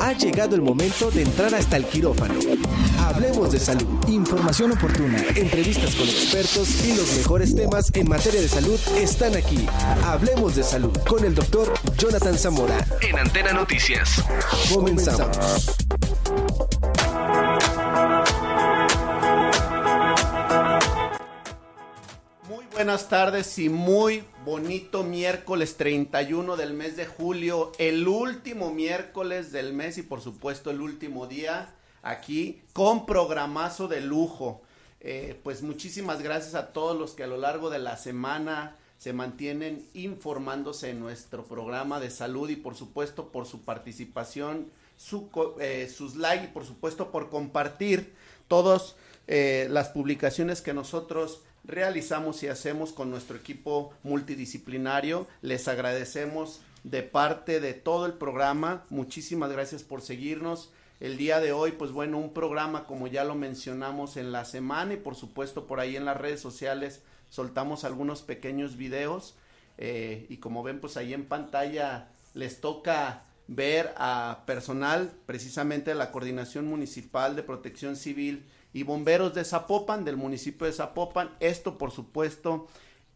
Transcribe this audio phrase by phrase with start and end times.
[0.00, 2.34] Ha llegado el momento de entrar hasta el quirófano.
[2.98, 3.86] Hablemos de salud.
[4.06, 9.66] Información oportuna, entrevistas con expertos y los mejores temas en materia de salud están aquí.
[10.04, 14.22] Hablemos de salud con el doctor Jonathan Zamora en Antena Noticias.
[14.72, 15.76] Comenzamos.
[22.48, 29.52] Muy buenas tardes y muy bonito miércoles 31 del mes de julio, el último miércoles
[29.52, 34.62] del mes y por supuesto el último día aquí con programazo de lujo.
[35.02, 39.12] Eh, pues muchísimas gracias a todos los que a lo largo de la semana se
[39.12, 44.70] mantienen informándose en nuestro programa de salud y por supuesto por su participación,
[45.60, 48.14] eh, sus likes y por supuesto por compartir
[48.48, 55.28] todas eh, las publicaciones que nosotros realizamos y hacemos con nuestro equipo multidisciplinario.
[55.42, 58.84] Les agradecemos de parte de todo el programa.
[58.88, 60.72] Muchísimas gracias por seguirnos.
[60.98, 64.94] El día de hoy, pues bueno, un programa como ya lo mencionamos en la semana
[64.94, 69.36] y por supuesto por ahí en las redes sociales soltamos algunos pequeños videos
[69.76, 75.96] eh, y como ven pues ahí en pantalla les toca ver a personal precisamente de
[75.96, 81.30] la Coordinación Municipal de Protección Civil y bomberos de Zapopan, del municipio de Zapopan.
[81.40, 82.68] Esto, por supuesto,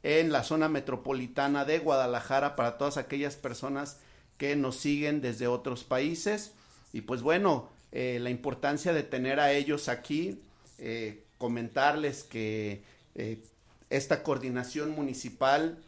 [0.02, 3.98] en la zona metropolitana de Guadalajara para todas aquellas personas
[4.38, 6.52] que nos siguen desde otros países.
[6.92, 10.40] Y pues bueno, eh, la importancia de tener a ellos aquí,
[10.78, 12.82] eh, comentarles que
[13.14, 13.38] eh,
[13.90, 15.78] esta coordinación municipal,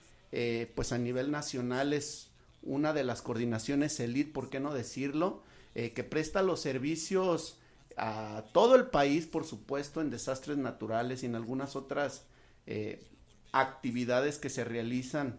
[0.75, 2.27] pues a nivel nacional es
[2.65, 5.45] una de las coordinaciones elite, ¿por qué no decirlo?
[5.75, 7.57] Que presta los servicios
[7.97, 12.25] a todo el país, por supuesto, en desastres naturales y en algunas otras
[12.67, 13.05] eh,
[13.53, 15.39] actividades que se realizan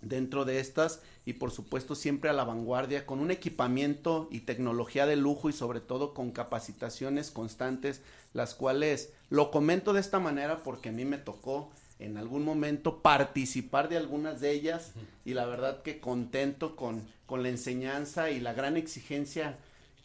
[0.00, 5.06] dentro de estas y por supuesto siempre a la vanguardia con un equipamiento y tecnología
[5.06, 8.00] de lujo y sobre todo con capacitaciones constantes
[8.32, 13.02] las cuales lo comento de esta manera porque a mí me tocó en algún momento
[13.02, 14.92] participar de algunas de ellas
[15.24, 19.58] y la verdad que contento con, con la enseñanza y la gran exigencia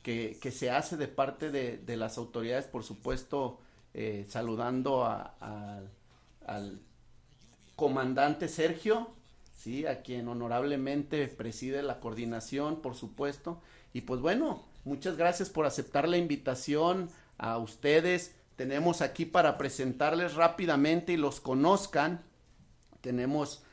[0.04, 3.60] que, se hace de parte de, de las autoridades, por supuesto,
[3.96, 6.82] eh, saludando al
[7.76, 9.12] comandante Sergio,
[9.56, 13.62] sí, a quien honorablemente preside la coordinación, por supuesto.
[13.94, 18.36] Y pues bueno, muchas gracias por aceptar la invitación a ustedes.
[18.56, 22.24] Tenemos aquí para presentarles rápidamente y los conozcan.
[23.02, 23.64] Tenemos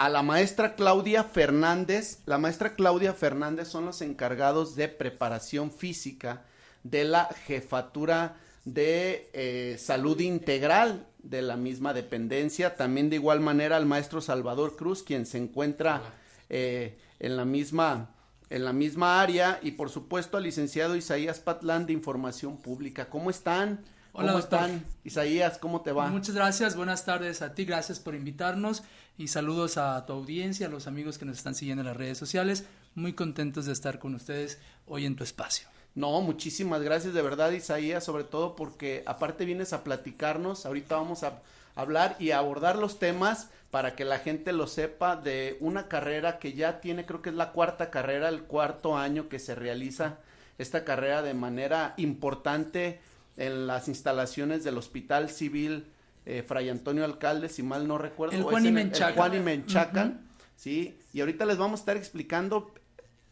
[0.00, 2.22] a la maestra Claudia Fernández.
[2.24, 6.42] La maestra Claudia Fernández son los encargados de preparación física
[6.84, 12.76] de la jefatura de eh, salud integral de la misma dependencia.
[12.76, 16.00] También de igual manera al maestro Salvador Cruz, quien se encuentra
[16.48, 18.14] eh, en la misma
[18.48, 23.10] en la misma área y por supuesto al licenciado Isaías Patlán de Información Pública.
[23.10, 23.84] ¿Cómo están?
[24.12, 24.60] Hola, ¿Cómo doctor.
[24.60, 24.84] están?
[25.04, 26.08] Isaías, ¿cómo te va?
[26.08, 28.82] Muchas gracias, buenas tardes a ti, gracias por invitarnos
[29.16, 32.18] y saludos a tu audiencia, a los amigos que nos están siguiendo en las redes
[32.18, 32.64] sociales.
[32.96, 35.68] Muy contentos de estar con ustedes hoy en tu espacio.
[35.94, 41.22] No, muchísimas gracias de verdad Isaías, sobre todo porque aparte vienes a platicarnos, ahorita vamos
[41.22, 41.40] a
[41.76, 46.40] hablar y a abordar los temas para que la gente lo sepa de una carrera
[46.40, 50.18] que ya tiene, creo que es la cuarta carrera, el cuarto año que se realiza
[50.58, 53.00] esta carrera de manera importante
[53.40, 55.86] en las instalaciones del Hospital Civil
[56.26, 58.36] eh, Fray Antonio Alcalde, si mal no recuerdo.
[58.36, 59.14] El Juan y en el Menchaca.
[59.14, 62.74] Juan y Menchacan, sí, y ahorita les vamos a estar explicando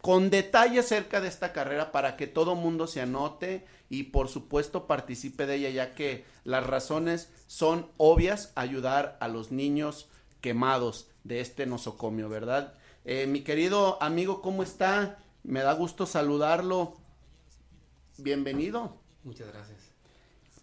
[0.00, 4.86] con detalle acerca de esta carrera para que todo mundo se anote y por supuesto
[4.86, 10.08] participe de ella ya que las razones son obvias ayudar a los niños
[10.40, 12.74] quemados de este nosocomio, ¿verdad?
[13.04, 15.18] Eh, mi querido amigo, ¿cómo está?
[15.42, 16.96] Me da gusto saludarlo.
[18.16, 18.96] Bienvenido.
[19.24, 19.87] Muchas gracias.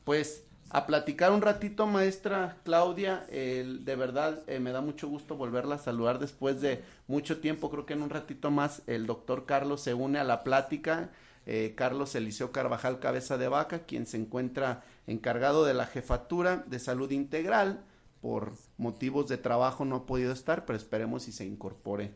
[0.06, 3.25] Pues a platicar un ratito, maestra Claudia.
[3.30, 7.69] de verdad, eh, me da mucho gusto volverla a saludar después de mucho tiempo.
[7.69, 11.10] Creo que en un ratito más el doctor Carlos se une a la plática.
[11.48, 16.80] eh, Carlos Eliseo Carvajal Cabeza de Vaca, quien se encuentra encargado de la jefatura de
[16.80, 17.84] salud integral.
[18.22, 22.13] Por motivos de trabajo no ha podido estar, pero esperemos si se incorpore.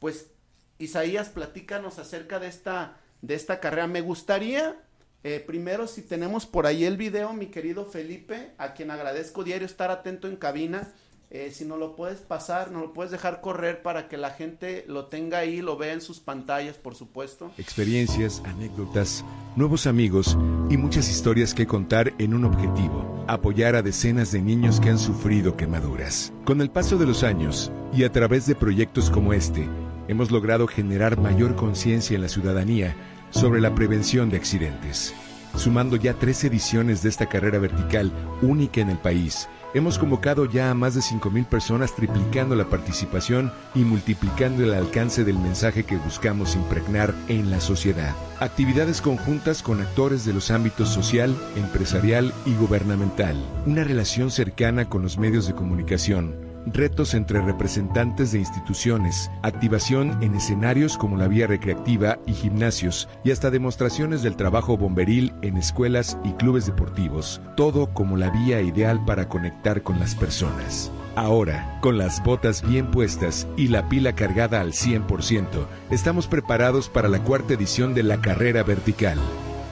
[0.00, 0.30] Pues,
[0.78, 3.86] Isaías, platícanos acerca de esta, de esta carrera.
[3.86, 4.76] Me gustaría
[5.24, 9.66] eh, primero, si tenemos por ahí el video, mi querido Felipe, a quien agradezco diario
[9.66, 10.92] estar atento en cabina,
[11.34, 14.84] eh, si no lo puedes pasar, no lo puedes dejar correr para que la gente
[14.86, 17.50] lo tenga ahí, lo vea en sus pantallas, por supuesto.
[17.56, 19.24] Experiencias, anécdotas,
[19.56, 20.36] nuevos amigos
[20.68, 24.98] y muchas historias que contar en un objetivo, apoyar a decenas de niños que han
[24.98, 26.34] sufrido quemaduras.
[26.44, 29.66] Con el paso de los años y a través de proyectos como este,
[30.08, 32.94] hemos logrado generar mayor conciencia en la ciudadanía
[33.32, 35.12] sobre la prevención de accidentes.
[35.56, 40.70] Sumando ya tres ediciones de esta carrera vertical única en el país, Hemos convocado ya
[40.70, 45.96] a más de 5.000 personas triplicando la participación y multiplicando el alcance del mensaje que
[45.96, 48.14] buscamos impregnar en la sociedad.
[48.38, 53.34] Actividades conjuntas con actores de los ámbitos social, empresarial y gubernamental.
[53.64, 56.34] Una relación cercana con los medios de comunicación
[56.66, 63.30] retos entre representantes de instituciones, activación en escenarios como la vía recreativa y gimnasios, y
[63.30, 69.04] hasta demostraciones del trabajo bomberil en escuelas y clubes deportivos, todo como la vía ideal
[69.04, 70.90] para conectar con las personas.
[71.14, 77.08] Ahora, con las botas bien puestas y la pila cargada al 100%, estamos preparados para
[77.08, 79.18] la cuarta edición de la carrera vertical.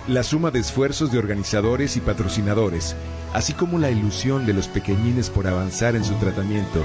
[0.09, 2.97] La suma de esfuerzos de organizadores y patrocinadores
[3.33, 6.85] así como la ilusión de los pequeñines por avanzar en su tratamiento,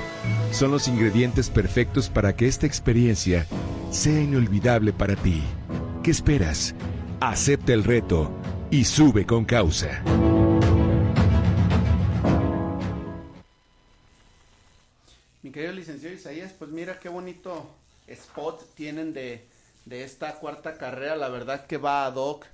[0.52, 3.48] son los ingredientes perfectos para que esta experiencia
[3.92, 5.44] sea inolvidable para ti.
[6.04, 6.76] ¿Qué esperas?
[7.20, 8.32] Acepta el reto
[8.70, 10.04] y sube con causa.
[15.42, 17.76] Mi querido licenciado Isaías, pues mira qué bonito
[18.08, 19.48] spot tienen de,
[19.86, 22.46] de esta cuarta carrera, la verdad que va ad hoc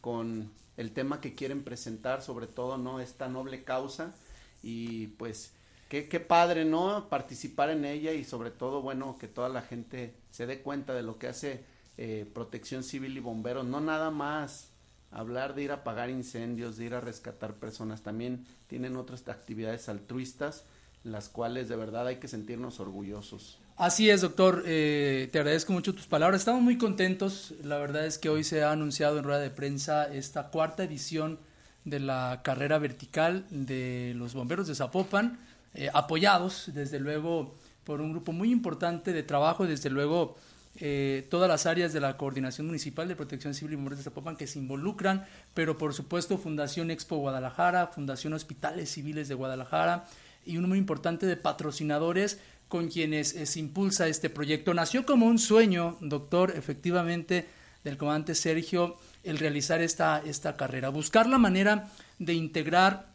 [0.00, 3.00] con el tema que quieren presentar, sobre todo, ¿no?
[3.00, 4.14] Esta noble causa
[4.62, 5.52] y pues
[5.88, 7.08] qué, padre, ¿no?
[7.08, 11.02] Participar en ella y sobre todo, bueno, que toda la gente se dé cuenta de
[11.02, 11.64] lo que hace
[11.98, 14.70] eh, protección civil y bomberos, no nada más
[15.10, 19.88] hablar de ir a apagar incendios, de ir a rescatar personas, también tienen otras actividades
[19.88, 20.64] altruistas,
[21.04, 23.59] las cuales de verdad hay que sentirnos orgullosos.
[23.80, 24.64] Así es, doctor.
[24.66, 26.42] Eh, te agradezco mucho tus palabras.
[26.42, 27.54] Estamos muy contentos.
[27.64, 31.38] La verdad es que hoy se ha anunciado en rueda de prensa esta cuarta edición
[31.86, 35.38] de la carrera vertical de los bomberos de Zapopan,
[35.72, 40.36] eh, apoyados desde luego por un grupo muy importante de trabajo, desde luego
[40.76, 44.36] eh, todas las áreas de la Coordinación Municipal de Protección Civil y Bomberos de Zapopan
[44.36, 45.24] que se involucran,
[45.54, 50.04] pero por supuesto Fundación Expo Guadalajara, Fundación Hospitales Civiles de Guadalajara
[50.44, 54.72] y un muy importante de patrocinadores con quienes se impulsa este proyecto.
[54.72, 57.48] Nació como un sueño, doctor, efectivamente,
[57.82, 61.90] del comandante Sergio, el realizar esta, esta carrera, buscar la manera
[62.20, 63.06] de integrar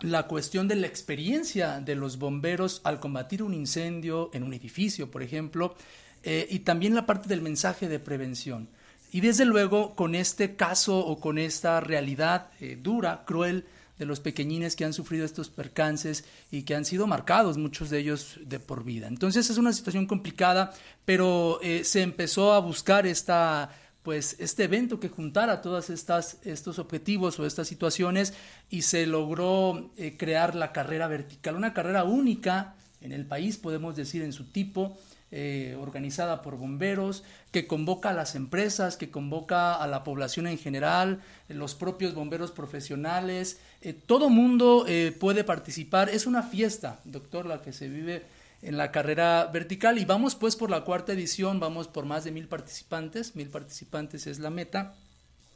[0.00, 5.08] la cuestión de la experiencia de los bomberos al combatir un incendio en un edificio,
[5.08, 5.76] por ejemplo,
[6.24, 8.68] eh, y también la parte del mensaje de prevención.
[9.12, 13.66] Y desde luego, con este caso o con esta realidad eh, dura, cruel,
[14.00, 17.98] de los pequeñines que han sufrido estos percances y que han sido marcados, muchos de
[17.98, 19.06] ellos de por vida.
[19.06, 20.72] Entonces es una situación complicada,
[21.04, 23.70] pero eh, se empezó a buscar esta
[24.02, 25.60] pues este evento que juntara
[25.90, 28.32] estas estos objetivos o estas situaciones
[28.70, 33.96] y se logró eh, crear la carrera vertical, una carrera única en el país, podemos
[33.96, 34.96] decir en su tipo,
[35.32, 40.58] eh, organizada por bomberos, que convoca a las empresas, que convoca a la población en
[40.58, 46.08] general, los propios bomberos profesionales, eh, todo mundo eh, puede participar.
[46.08, 48.24] Es una fiesta, doctor, la que se vive
[48.62, 49.98] en la carrera vertical.
[49.98, 54.26] Y vamos pues por la cuarta edición, vamos por más de mil participantes, mil participantes
[54.26, 54.94] es la meta.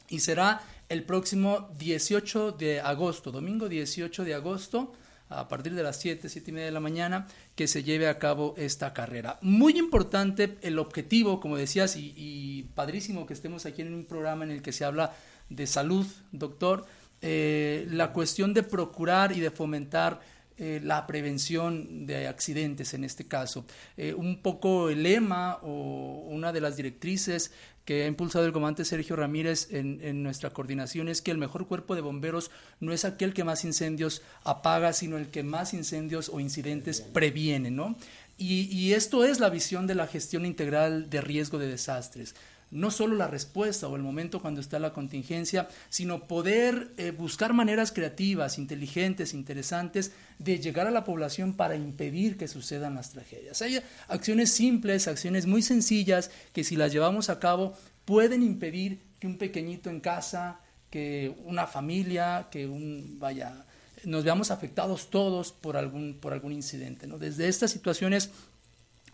[0.07, 4.93] Y será el próximo 18 de agosto, domingo 18 de agosto
[5.29, 8.19] a partir de las 7, 7 y media de la mañana, que se lleve a
[8.19, 9.39] cabo esta carrera.
[9.41, 14.51] Muy importante el objetivo, como decías, y, padrísimo que estemos aquí en un programa en
[14.51, 15.13] el que se habla
[15.49, 16.85] de salud, doctor,
[17.21, 20.19] eh, la cuestión de procurar y de fomentar
[20.57, 23.65] eh, la prevención de accidentes en este caso.
[23.97, 27.51] Eh, un poco el lema o una de las directrices
[27.85, 31.95] que ha impulsado el comandante Sergio Ramírez en, nuestra coordinación es que el mejor cuerpo
[31.95, 36.39] de bomberos no es aquel que más incendios apaga, sino el que más incendios o
[36.39, 37.95] incidentes previene, ¿no?
[38.37, 42.35] Y, y esto es la visión de la gestión integral de riesgo de desastres
[42.75, 47.53] no solo la respuesta o el momento cuando está la contingencia, sino poder eh, buscar
[47.53, 53.61] maneras creativas, inteligentes, interesantes de llegar a la población para impedir que sucedan las tragedias.
[53.61, 59.27] Hay acciones simples, acciones muy sencillas que si las llevamos a cabo pueden impedir que
[59.27, 63.65] un pequeñito en casa, que una familia, que un vaya
[64.03, 67.17] nos veamos afectados todos por algún por algún incidente, ¿no?
[67.17, 68.29] Desde estas situaciones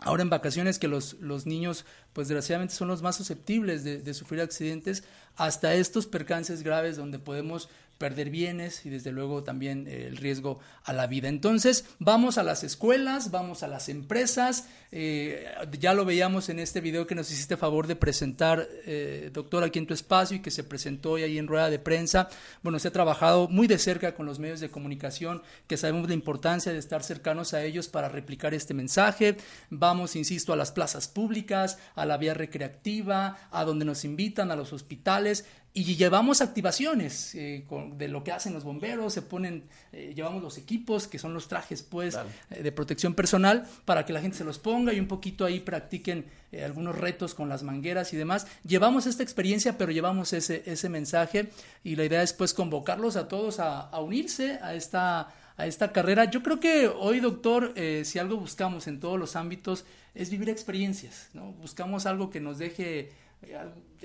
[0.04, 4.40] Ahora en vacaciones que los, los niños, pues desgraciadamente son los más susceptibles de, sufrir
[4.40, 5.04] accidentes,
[5.36, 7.68] hasta estos percances graves donde podemos
[8.02, 11.28] perder bienes y desde luego también eh, el riesgo a la vida.
[11.28, 15.46] Entonces, vamos a las escuelas, vamos a las empresas, eh,
[15.78, 19.78] ya lo veíamos en este video que nos hiciste favor de presentar, eh, doctor, aquí
[19.78, 22.28] en tu espacio y que se presentó hoy ahí en rueda de prensa.
[22.62, 26.14] Bueno, se ha trabajado muy de cerca con los medios de comunicación, que sabemos la
[26.14, 29.36] importancia de estar cercanos a ellos para replicar este mensaje.
[29.70, 34.72] Vamos, insisto, a las plazas públicas, la vía recreativa, a donde nos invitan, a los
[34.72, 35.44] hospitales
[35.74, 37.64] y llevamos activaciones eh,
[37.96, 41.48] de lo que hacen los bomberos, se ponen, eh, llevamos los equipos, que son los
[41.48, 42.18] trajes pues
[42.50, 45.60] eh, de protección personal, para que la gente se los ponga y un poquito ahí
[45.60, 46.26] practiquen
[46.62, 48.46] algunos retos con las mangueras y demás.
[48.66, 51.48] Llevamos esta experiencia, pero llevamos ese, ese mensaje
[51.82, 55.92] y la idea es pues convocarlos a todos a, a unirse a esta, a esta
[55.92, 56.26] carrera.
[56.26, 57.72] Yo creo que hoy, doctor,
[58.04, 61.52] si algo buscamos en todos los ámbitos es vivir experiencias, ¿no?
[61.52, 63.12] Buscamos algo que nos deje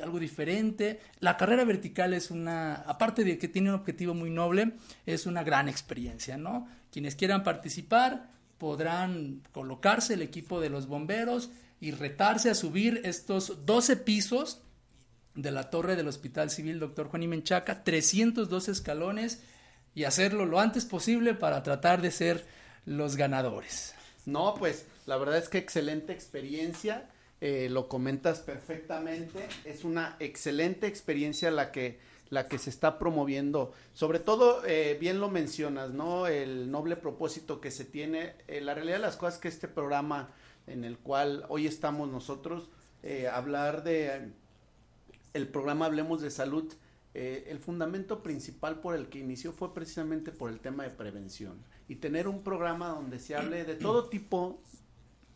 [0.02, 1.00] algo, diferente.
[1.20, 4.74] La carrera vertical es una, aparte de que tiene un objetivo muy noble,
[5.06, 6.68] es una gran experiencia, ¿no?
[6.92, 13.66] Quienes quieran participar podrán colocarse el equipo de los bomberos y retarse a subir estos
[13.66, 14.62] 12 pisos
[15.36, 17.10] de la torre del Hospital Civil Dr.
[17.10, 19.44] Juan y Menchaca, 302 escalones
[19.94, 22.46] y hacerlo lo antes posible para tratar de ser
[22.86, 23.94] los ganadores.
[24.26, 27.10] No, pues la verdad es que excelente experiencia
[27.40, 32.00] eh, lo comentas perfectamente, es una excelente experiencia la que,
[32.30, 36.28] la que se está promoviendo, sobre todo, eh, bien lo mencionas, ¿no?
[36.28, 40.30] El noble propósito que se tiene, eh, la realidad de las cosas que este programa
[40.68, 42.70] en el cual hoy estamos nosotros,
[43.32, 44.34] hablar de
[45.34, 46.74] el programa Hablemos de Salud,
[47.14, 51.64] el fundamento principal por el que inició fue precisamente por el tema de prevención.
[51.88, 54.60] Y tener un programa donde se hable de todo tipo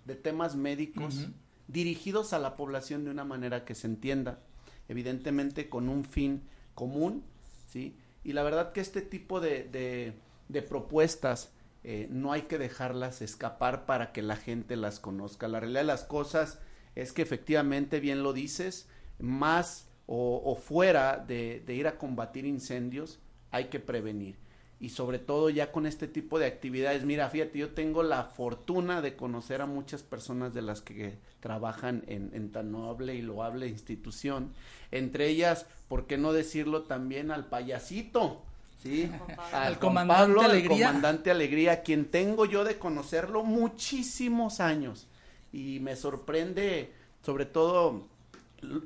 [0.06, 1.28] de temas médicos,
[1.68, 4.40] dirigidos a la población de una manera que se entienda,
[4.88, 6.44] evidentemente con un fin
[6.76, 7.24] común,
[7.68, 7.96] ¿sí?
[8.24, 10.14] Y la verdad que este tipo de,
[10.48, 11.52] de, propuestas
[11.84, 15.48] eh, no hay que dejarlas escapar para que la gente las conozca.
[15.48, 16.60] La realidad de las cosas
[16.94, 22.46] es que efectivamente, bien lo dices, más o, o fuera de, de ir a combatir
[22.46, 24.38] incendios, hay que prevenir
[24.82, 27.06] y sobre todo ya con este tipo de actividades.
[27.06, 32.04] Mira, fíjate, yo tengo la fortuna de conocer a muchas personas de las que trabajan
[32.08, 34.54] en, tan noble y loable institución,
[34.90, 38.42] entre ellas, ¿por qué no decirlo también al payasito?
[38.82, 39.08] ¿sí?
[39.54, 40.88] Al, comandante Alegría.
[40.88, 45.08] Al comandante Alegría, quien tengo yo de conocerlo muchísimos años.
[45.54, 46.92] Y me sorprende,
[47.24, 48.08] sobre todo,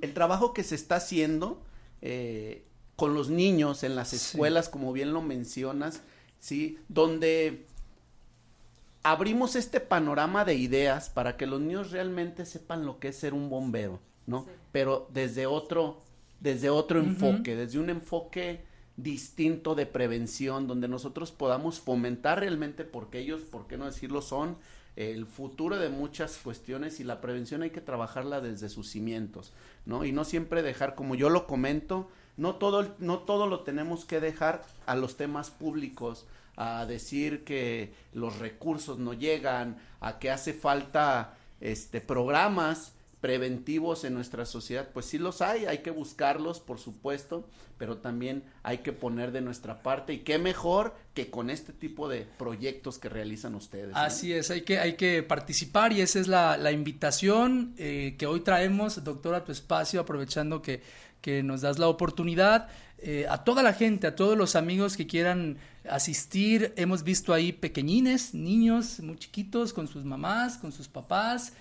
[0.02, 1.64] el trabajo que se está haciendo.
[2.02, 6.02] Eh, con los niños en las escuelas, como bien lo mencionas,
[6.40, 6.80] ¿sí?
[6.88, 7.66] Donde
[9.04, 13.34] abrimos este panorama de ideas para que los niños realmente sepan lo que es ser
[13.34, 14.46] un bombero, ¿no?
[14.72, 16.02] Pero desde otro,
[16.40, 18.64] desde otro enfoque, desde un enfoque
[18.98, 24.58] distinto de prevención, donde nosotros podamos fomentar realmente porque ellos, por qué no decirlo, son
[24.96, 29.52] el futuro de muchas cuestiones y la prevención hay que trabajarla desde sus cimientos,
[29.86, 30.06] ¿no?
[30.06, 34.20] Y no siempre dejar, como yo lo comento, no todo, no todo lo tenemos que
[34.20, 36.25] dejar a los temas públicos,
[36.58, 42.94] a decir que los recursos no llegan, a que hace falta este programas
[43.25, 47.50] preventivos en nuestra sociedad, pues sí los hay, hay que buscarlos, por supuesto,
[47.80, 52.08] pero también hay que poner de nuestra parte y qué mejor que con este tipo
[52.08, 53.96] de proyectos que realizan ustedes.
[53.96, 58.42] Así es, hay que, hay que participar y esa es la, invitación eh, que hoy
[58.42, 60.84] traemos, doctor, a tu espacio, aprovechando que
[61.25, 62.67] que nos das la oportunidad.
[63.00, 65.58] Eh, a toda la gente, a todos los amigos que quieran
[65.89, 71.53] asistir, hemos visto ahí pequeñines, niños muy chiquitos, con sus mamás, con sus papás,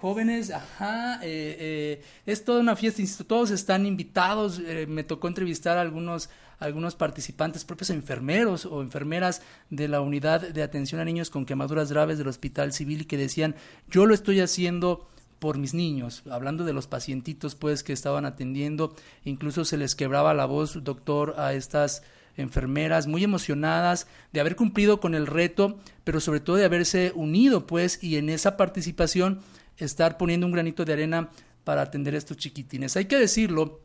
[0.00, 5.82] jóvenes, ajá, eh, eh, es toda una fiesta, todos están invitados, me tocó entrevistar a
[5.82, 6.28] algunos,
[6.58, 11.92] algunos participantes, propios enfermeros o enfermeras de la unidad de atención a niños con quemaduras
[11.92, 13.54] graves del Hospital Civil y que decían,
[13.88, 15.08] yo lo estoy haciendo
[15.44, 18.96] por mis niños, hablando de los pacientitos pues que estaban atendiendo,
[19.26, 22.02] incluso se les quebraba la voz, doctor, a estas
[22.38, 27.66] enfermeras muy emocionadas de haber cumplido con el reto, pero sobre todo de haberse unido
[27.66, 29.40] pues y en esa participación
[29.76, 31.28] estar poniendo un granito de arena
[31.62, 32.96] para atender a estos chiquitines.
[32.96, 33.82] Hay que decirlo,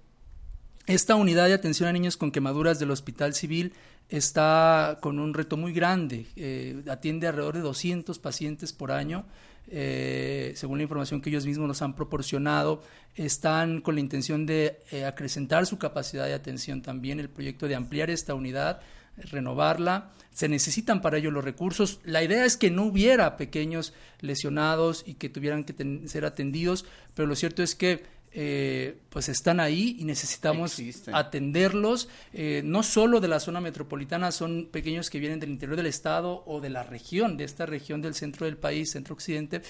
[0.85, 3.73] esta unidad de atención a niños con quemaduras del Hospital Civil
[4.07, 9.25] está con un reto muy grande, eh, atiende alrededor de 200 pacientes por año,
[9.71, 12.81] eh, según la información que ellos mismos nos han proporcionado,
[13.15, 17.75] están con la intención de eh, acrecentar su capacidad de atención también, el proyecto de
[17.75, 18.81] ampliar esta unidad,
[19.17, 20.11] renovarla.
[20.31, 21.99] Se necesitan para ello los recursos.
[22.03, 26.85] La idea es que no hubiera pequeños lesionados y que tuvieran que ser atendidos,
[27.15, 31.15] pero lo cierto es que eh, pues están ahí y necesitamos Existen.
[31.15, 32.09] atenderlos.
[32.33, 36.43] Eh, no solo de la zona metropolitana, son pequeños que vienen del interior del estado
[36.45, 39.61] o de la región, de esta región del centro del país, centro-occidente,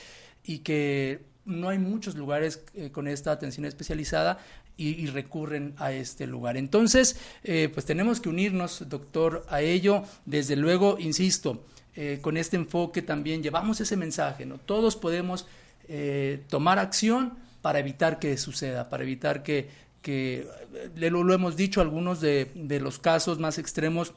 [0.44, 4.40] y que no hay muchos lugares eh, con esta atención especializada
[4.78, 6.58] y, y recurren a este lugar.
[6.58, 10.04] Entonces, eh, pues tenemos que unirnos, doctor, a ello.
[10.26, 14.58] Desde luego, insisto, eh, con este enfoque también llevamos ese mensaje, ¿no?
[14.58, 15.48] Todos podemos
[16.50, 19.70] tomar acción para evitar que suceda, para evitar que,
[20.02, 20.48] que
[20.96, 24.14] lo, lo hemos dicho, algunos de, de los casos más extremos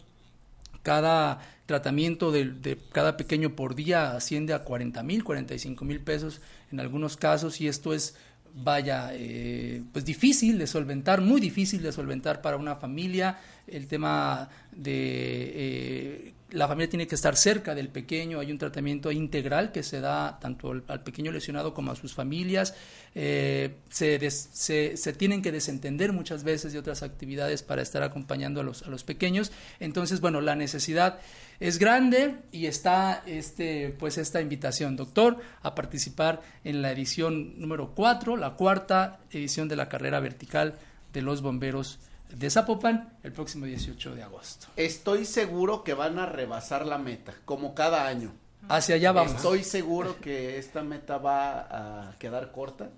[0.83, 6.41] cada tratamiento de, de cada pequeño por día asciende a 40 mil, 45 mil pesos
[6.71, 8.17] en algunos casos y esto es
[8.55, 13.39] vaya eh, pues difícil de solventar, muy difícil de solventar para una familia.
[13.67, 19.11] El tema de eh, la familia tiene que estar cerca del pequeño, hay un tratamiento
[19.11, 22.75] integral que se da tanto al, pequeño lesionado como a sus familias.
[23.15, 28.65] Eh, se, se tienen que desentender muchas veces de otras actividades para estar acompañando a
[28.65, 29.53] los, a los pequeños.
[29.81, 31.19] Entonces, bueno, la necesidad
[31.61, 37.95] es grande y está este, pues esta invitación, doctor, a participar en la edición número
[37.95, 40.75] 4, la cuarta edición de la carrera vertical
[41.13, 42.01] de los bomberos
[42.35, 44.67] de Zapopan, el próximo 18 de agosto.
[44.77, 48.33] Estoy seguro que van a rebasar la meta, como cada año.
[48.69, 49.35] Hacia allá vamos.
[49.35, 52.91] Estoy seguro que esta meta va a quedar corta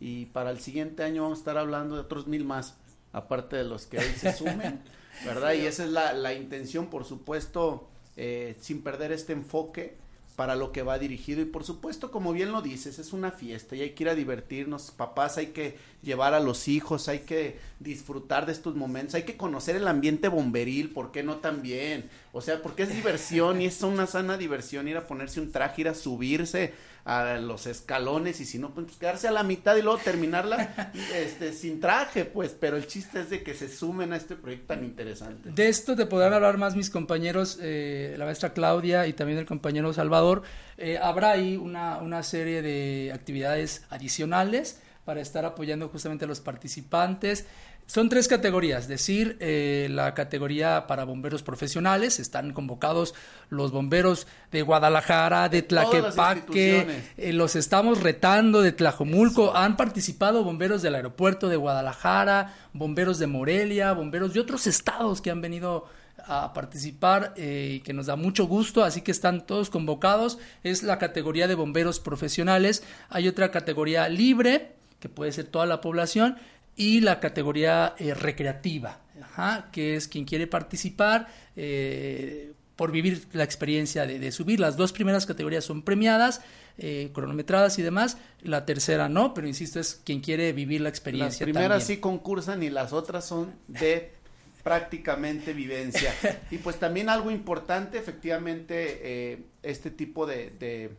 [0.00, 2.74] y para el siguiente año vamos a estar hablando de otros mil más,
[3.12, 4.82] aparte de los que ahí se sumen,
[5.24, 5.52] ¿verdad?
[5.54, 9.96] Y esa es la, la intención, por supuesto, eh, sin perder este enfoque
[10.36, 11.40] para lo que va dirigido.
[11.40, 14.14] Y por supuesto como bien lo dices es una fiesta y hay que ir a
[14.14, 14.90] divertirnos.
[14.90, 19.36] Papás hay que llevar a los hijos hay que disfrutar de estos momentos hay que
[19.36, 23.82] conocer el ambiente bomberil por qué no también o sea porque es diversión y es
[23.82, 28.46] una sana diversión ir a ponerse un traje ir a subirse a los escalones y
[28.46, 32.78] si no pues quedarse a la mitad y luego terminarla este sin traje pues pero
[32.78, 36.06] el chiste es de que se sumen a este proyecto tan interesante De esto te
[36.06, 40.42] podrán hablar más mis compañeros, eh, la maestra Claudia y también el compañero Salvador.
[40.76, 46.40] Eh, habrá ahí una, una serie de actividades adicionales para estar apoyando justamente a los
[46.40, 47.46] participantes.
[47.86, 53.14] Son tres categorías, decir, eh, la categoría para bomberos profesionales, están convocados
[53.50, 60.80] los bomberos de Guadalajara, de Tlaquepaque, eh, los estamos retando de Tlajomulco, han participado bomberos
[60.80, 65.84] del aeropuerto de Guadalajara, bomberos de Morelia, bomberos de otros estados que han venido
[66.26, 70.82] a participar eh, y que nos da mucho gusto, así que están todos convocados, es
[70.82, 76.38] la categoría de bomberos profesionales, hay otra categoría libre, que puede ser toda la población,
[76.76, 83.44] y la categoría eh, recreativa, ajá, que es quien quiere participar eh, por vivir la
[83.44, 84.58] experiencia de, de subir.
[84.60, 86.40] Las dos primeras categorías son premiadas,
[86.78, 90.98] eh, cronometradas y demás, la tercera no, pero insisto, es quien quiere vivir la Las
[90.98, 91.44] experiencia.
[91.44, 91.86] primeras también.
[91.98, 94.10] sí concursan y las otras son de
[94.64, 96.12] prácticamente vivencia.
[96.50, 100.90] Y pues también algo importante, efectivamente, este tipo de, de,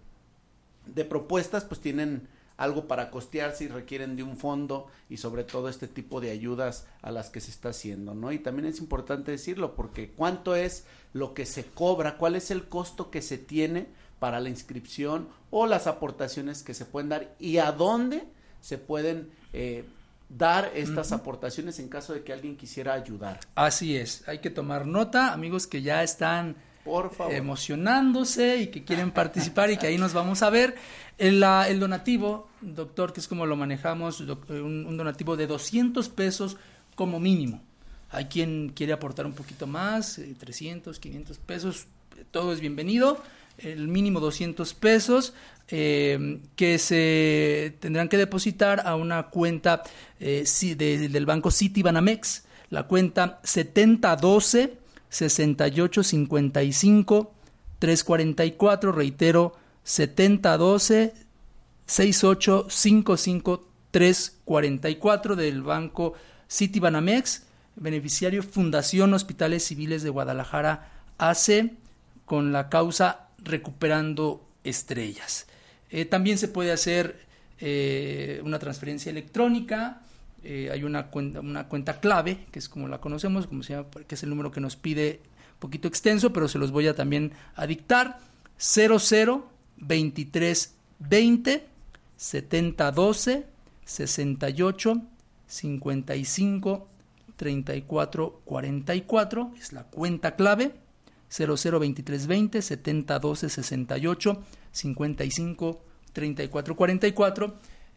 [0.86, 2.28] de propuestas pues tienen
[2.58, 6.88] algo para costearse y requieren de un fondo y sobre todo este tipo de ayudas
[7.02, 8.32] a las que se está haciendo, ¿no?
[8.32, 12.68] Y también es importante decirlo porque cuánto es lo que se cobra, cuál es el
[12.68, 13.88] costo que se tiene
[14.20, 18.24] para la inscripción o las aportaciones que se pueden dar y a dónde
[18.62, 19.86] se pueden eh,
[20.30, 23.40] dar estas aportaciones en caso de que alguien quisiera ayudar.
[23.54, 27.34] Así es, hay que tomar nota, amigos que ya están Por favor.
[27.34, 30.76] emocionándose y que quieren participar y que ahí nos vamos a ver.
[31.18, 31.40] El,
[31.80, 36.58] donativo, doctor, que es como lo manejamos, eh, un, donativo de 200 pesos
[36.94, 37.62] como mínimo.
[38.12, 43.22] Hay quien quiere aportar un poquito más, eh, 300, 500 pesos, eh, todo es bienvenido.
[43.58, 45.34] El mínimo 200 pesos
[45.68, 49.82] eh, que se tendrán que depositar a una cuenta
[50.20, 50.46] eh,
[50.78, 54.85] del banco Citibanamex, la cuenta 7012
[55.16, 57.34] 6855
[57.80, 61.14] 344, reitero, 7012
[61.86, 66.14] 6855 344 del banco
[66.50, 67.44] Citibanamex,
[67.76, 71.72] beneficiario Fundación Hospitales Civiles de Guadalajara AC
[72.26, 75.48] con la causa Recuperando Estrellas.
[75.92, 77.20] Eh, también se puede hacer
[77.60, 80.02] eh, una transferencia electrónica,
[80.46, 83.88] eh, hay una cuenta, una cuenta clave, que es como la conocemos, como se llama,
[84.08, 85.22] que es el número que nos pide
[85.54, 88.20] un poquito extenso, pero se los voy a también a dictar,
[88.58, 91.68] 00 23 20
[92.16, 93.46] 70 12
[93.86, 95.02] 68
[95.48, 96.88] 55
[97.36, 100.76] 34 44 es la cuenta clave.
[101.30, 105.82] 002320 70 12 68 55
[106.14, 107.56] 34 44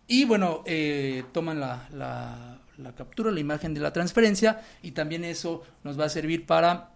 [0.09, 5.63] Y bueno, eh, toman la, la, captura, la imagen de la transferencia y también eso
[5.85, 6.93] nos va a servir para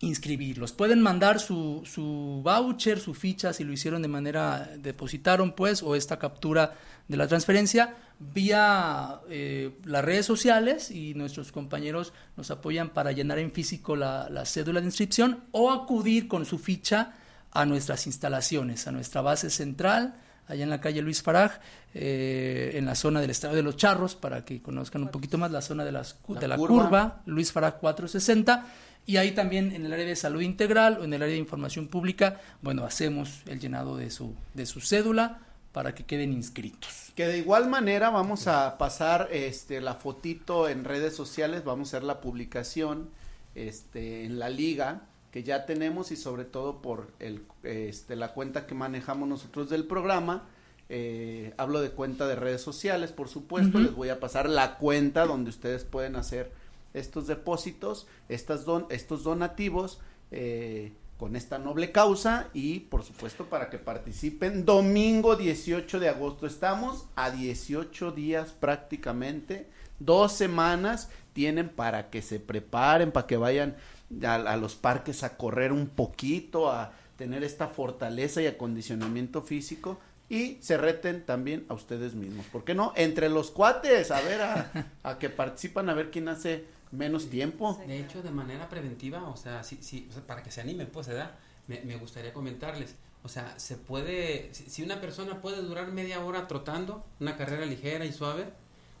[0.00, 0.72] inscribirlos.
[0.72, 5.94] Pueden mandar su, su voucher, su ficha, si lo hicieron de manera, depositaron pues, o
[5.94, 6.74] esta captura
[7.06, 13.38] de la transferencia vía eh, las redes sociales y nuestros compañeros nos apoyan para llenar
[13.38, 17.14] en físico la, la cédula de inscripción o acudir con su ficha
[17.52, 20.16] a nuestras instalaciones, a nuestra base central,
[20.52, 21.58] allá en la calle Luis Faraj,
[21.94, 25.50] eh, en la zona del Estadio de los Charros, para que conozcan un poquito más
[25.50, 26.84] la zona de, las, La de la curva.
[26.84, 28.66] curva, Luis Faraj 460.
[29.04, 31.88] Y ahí también en el área de salud integral o en el área de información
[31.88, 35.40] pública, bueno, hacemos el llenado de su, de su cédula
[35.72, 37.12] para que queden inscritos.
[37.16, 41.96] Que de igual manera vamos a pasar este la fotito en redes sociales, vamos a
[41.96, 43.10] hacer la publicación
[43.54, 48.66] este en la liga que ya tenemos y sobre todo por el este la cuenta
[48.66, 50.44] que manejamos nosotros del programa.
[50.88, 55.26] eh, hablo de cuenta de redes sociales, por supuesto, les voy a pasar la cuenta
[55.26, 56.52] donde ustedes pueden hacer
[56.92, 63.70] estos depósitos, estas don, estos donativos eh, con esta noble causa y por supuesto para
[63.70, 66.46] que participen domingo 18 de agosto.
[66.46, 69.68] Estamos a 18 días prácticamente,
[69.98, 73.76] dos semanas tienen para que se preparen, para que vayan
[74.24, 79.98] a, a los parques a correr un poquito, a tener esta fortaleza y acondicionamiento físico
[80.28, 82.46] y se reten también a ustedes mismos.
[82.46, 82.92] ¿Por qué no?
[82.96, 84.70] Entre los cuates, a ver, a,
[85.02, 87.78] a que participan, a ver quién hace menos tiempo.
[87.86, 90.88] De hecho, de manera preventiva, o sea, sí, sí, o sea, para que se animen,
[90.88, 91.32] pues, ¿verdad?
[91.66, 96.24] Me, me gustaría comentarles, o sea, se puede, si, si una persona puede durar media
[96.24, 98.46] hora trotando, una carrera ligera y suave,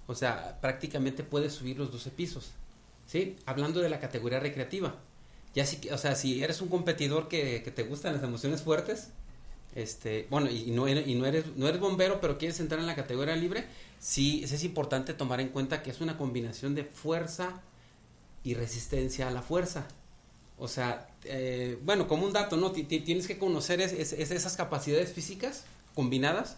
[0.06, 2.52] o sea, prácticamente puede subir los 12 pisos,
[3.12, 3.36] ¿sí?
[3.44, 4.94] Hablando de la categoría recreativa.
[5.54, 9.08] Ya si, o sea, si eres un competidor que, que te gustan las emociones fuertes,
[9.74, 12.86] este, bueno, y no eres, y no eres, no eres bombero, pero quieres entrar en
[12.86, 13.66] la categoría libre,
[14.00, 17.60] sí, es importante tomar en cuenta que es una combinación de fuerza
[18.44, 19.86] y resistencia a la fuerza.
[20.58, 22.72] O sea, eh, bueno, como un dato, ¿no?
[22.72, 26.56] Ti- ti- Tienes que conocer es- es- esas capacidades físicas combinadas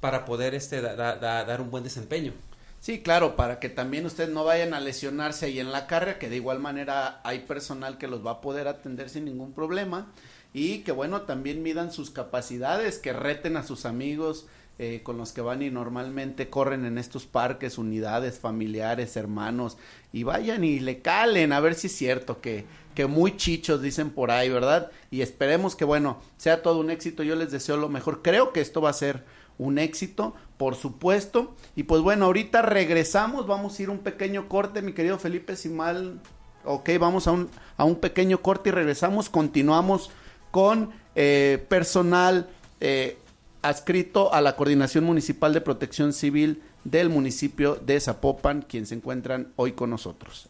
[0.00, 2.32] para poder este, da- da- da- dar un buen desempeño.
[2.80, 6.28] Sí, claro, para que también ustedes no vayan a lesionarse ahí en la carrera, que
[6.28, 10.06] de igual manera hay personal que los va a poder atender sin ningún problema.
[10.54, 14.46] Y que bueno, también midan sus capacidades, que reten a sus amigos
[14.78, 19.76] eh, con los que van y normalmente corren en estos parques, unidades familiares, hermanos,
[20.12, 21.52] y vayan y le calen.
[21.52, 22.64] A ver si es cierto que,
[22.94, 24.92] que muy chichos dicen por ahí, ¿verdad?
[25.10, 28.60] Y esperemos que bueno, sea todo un éxito, yo les deseo lo mejor, creo que
[28.60, 29.24] esto va a ser
[29.58, 31.54] un éxito, por supuesto.
[31.74, 35.70] Y pues bueno, ahorita regresamos, vamos a ir un pequeño corte, mi querido Felipe, si
[35.70, 36.20] mal,
[36.64, 40.10] ok, vamos a un, a un pequeño corte y regresamos, continuamos
[40.50, 43.18] con eh, personal eh,
[43.62, 49.52] adscrito a la Coordinación Municipal de Protección Civil del municipio de Zapopan, quien se encuentran
[49.56, 50.48] hoy con nosotros.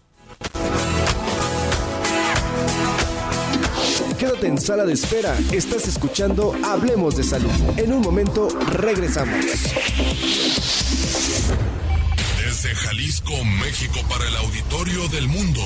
[4.18, 5.38] Quédate en sala de espera.
[5.52, 7.52] Estás escuchando Hablemos de Salud.
[7.76, 9.44] En un momento regresamos.
[12.36, 15.62] Desde Jalisco, México, para el auditorio del mundo.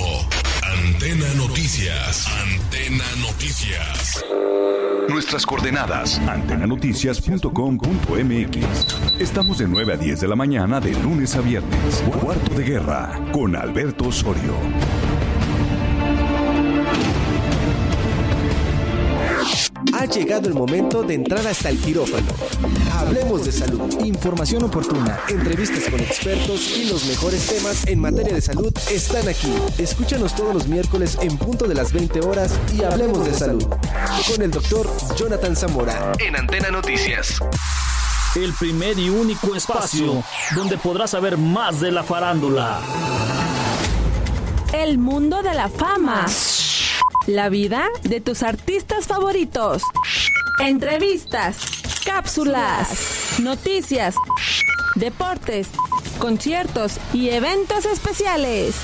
[0.62, 2.26] Antena Noticias.
[2.28, 4.22] Antena Noticias.
[5.08, 6.18] Nuestras coordenadas.
[6.18, 9.18] Antenanoticias.com.mx.
[9.18, 12.04] Estamos de 9 a 10 de la mañana de lunes a viernes.
[12.20, 14.52] Cuarto de guerra con Alberto Osorio.
[20.02, 22.26] Ha llegado el momento de entrar hasta el quirófano.
[22.92, 24.04] Hablemos de salud.
[24.04, 29.54] Información oportuna, entrevistas con expertos y los mejores temas en materia de salud están aquí.
[29.78, 33.64] Escúchanos todos los miércoles en punto de las 20 horas y hablemos de salud.
[34.28, 37.38] Con el doctor Jonathan Zamora en Antena Noticias.
[38.34, 40.24] El primer y único espacio
[40.56, 42.80] donde podrás saber más de la farándula.
[44.72, 46.26] El mundo de la fama.
[47.26, 49.82] La vida de tus artistas favoritos.
[50.58, 51.56] Entrevistas,
[52.04, 54.16] cápsulas, noticias,
[54.96, 55.68] deportes,
[56.18, 58.74] conciertos y eventos especiales.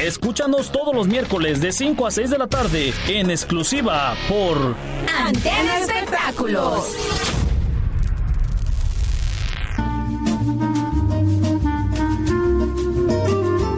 [0.00, 4.76] Escúchanos todos los miércoles de 5 a 6 de la tarde en exclusiva por
[5.18, 6.94] Antena Espectáculos.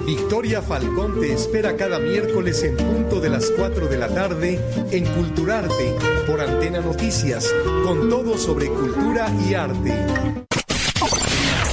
[0.09, 4.59] Victoria Falcón te espera cada miércoles en punto de las 4 de la tarde
[4.91, 5.95] en Culturarte
[6.27, 9.93] por Antena Noticias, con todo sobre cultura y arte.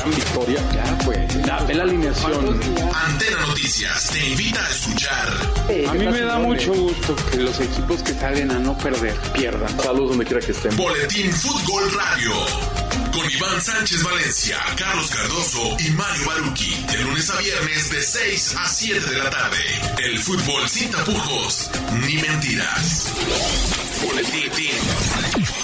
[0.06, 2.60] Victoria, ya pues, la, ve la alineación.
[2.94, 5.90] Antena Noticias te invita a escuchar.
[5.90, 9.80] A mí me da mucho gusto que los equipos que salen a no perder pierdan.
[9.80, 10.76] Saludos donde quiera que estén.
[10.76, 12.85] Boletín Fútbol Radio.
[13.16, 16.86] Con Iván Sánchez Valencia, Carlos Cardoso y Mario Baruki.
[16.92, 19.58] De lunes a viernes de 6 a 7 de la tarde.
[20.04, 21.70] El fútbol sin tapujos
[22.06, 23.14] ni mentiras.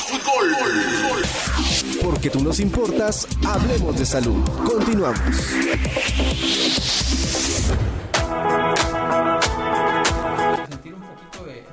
[0.08, 1.24] Fútbol.
[2.02, 4.44] Porque tú nos importas, hablemos de salud.
[4.66, 5.20] Continuamos.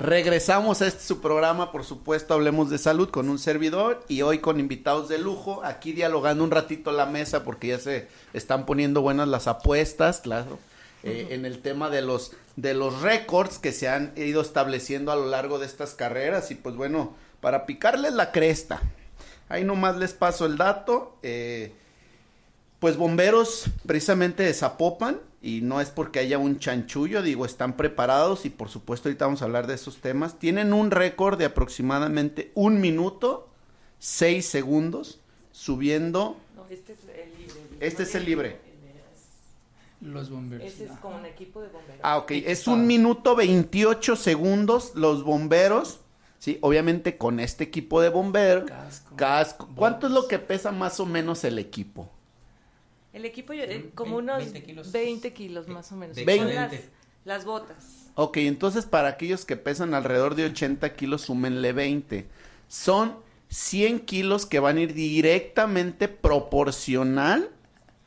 [0.09, 4.39] Regresamos a este su programa, por supuesto, hablemos de salud con un servidor y hoy
[4.39, 9.03] con invitados de lujo, aquí dialogando un ratito la mesa porque ya se están poniendo
[9.03, 10.59] buenas las apuestas, claro,
[11.03, 15.17] eh, en el tema de los de los récords que se han ido estableciendo a
[15.17, 16.51] lo largo de estas carreras.
[16.51, 18.81] Y pues bueno, para picarles la cresta,
[19.51, 21.75] ahí nomás les paso el dato, eh,
[22.81, 28.45] pues bomberos precisamente de Zapopan y no es porque haya un chanchullo, digo, están preparados
[28.45, 30.39] y por supuesto ahorita vamos a hablar de esos temas.
[30.39, 33.49] Tienen un récord de aproximadamente un minuto,
[34.01, 35.21] seis segundos,
[35.53, 36.37] subiendo.
[36.57, 37.77] No, este es el libre.
[37.81, 38.69] Este es el libre.
[40.01, 40.67] Los bomberos.
[40.67, 42.01] Ese es con equipo de bomberos.
[42.03, 46.01] Ah, ok, es un minuto 28 segundos los bomberos.
[46.39, 48.69] Sí, obviamente con este equipo de bomberos.
[48.69, 49.17] Casco.
[49.17, 49.69] Casco.
[49.75, 52.09] ¿Cuánto es lo que pesa más o menos el equipo?
[53.19, 54.93] El equipo yo- eh, como unos 20 kilos.
[54.93, 56.17] 20 kilos más o menos.
[56.17, 56.73] Son las,
[57.25, 58.11] las botas.
[58.15, 62.27] Ok, entonces para aquellos que pesan alrededor de 80 kilos, súmenle 20.
[62.69, 63.17] Son
[63.49, 67.51] 100 kilos que van a ir directamente proporcional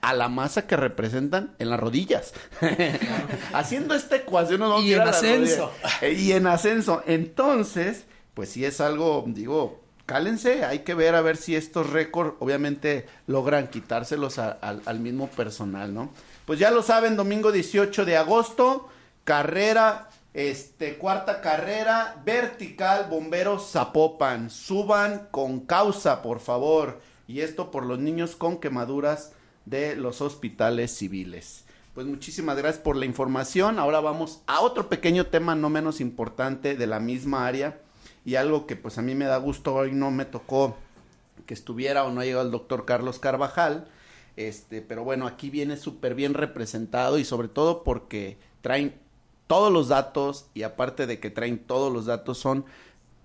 [0.01, 2.33] a la masa que representan en las rodillas.
[3.53, 5.71] Haciendo esta ecuación nos vamos Y a ir en a ascenso.
[6.17, 7.03] Y en ascenso.
[7.05, 9.80] Entonces, pues sí es algo, digo,
[10.11, 15.93] cálense, hay que ver a ver si estos récords obviamente logran quitárselos al mismo personal,
[15.93, 16.09] ¿no?
[16.45, 18.89] Pues ya lo saben, domingo 18 de agosto,
[19.23, 27.85] carrera, este, cuarta carrera, vertical, bomberos Zapopan, suban con causa, por favor, y esto por
[27.85, 29.31] los niños con quemaduras
[29.63, 31.63] de los hospitales civiles.
[31.93, 33.79] Pues muchísimas gracias por la información.
[33.79, 37.79] Ahora vamos a otro pequeño tema no menos importante de la misma área
[38.25, 40.77] y algo que pues a mí me da gusto hoy no me tocó
[41.45, 43.87] que estuviera o no ha llegado el doctor Carlos Carvajal.
[44.37, 48.93] Este, pero bueno, aquí viene súper bien representado y sobre todo porque traen
[49.47, 52.65] todos los datos y aparte de que traen todos los datos son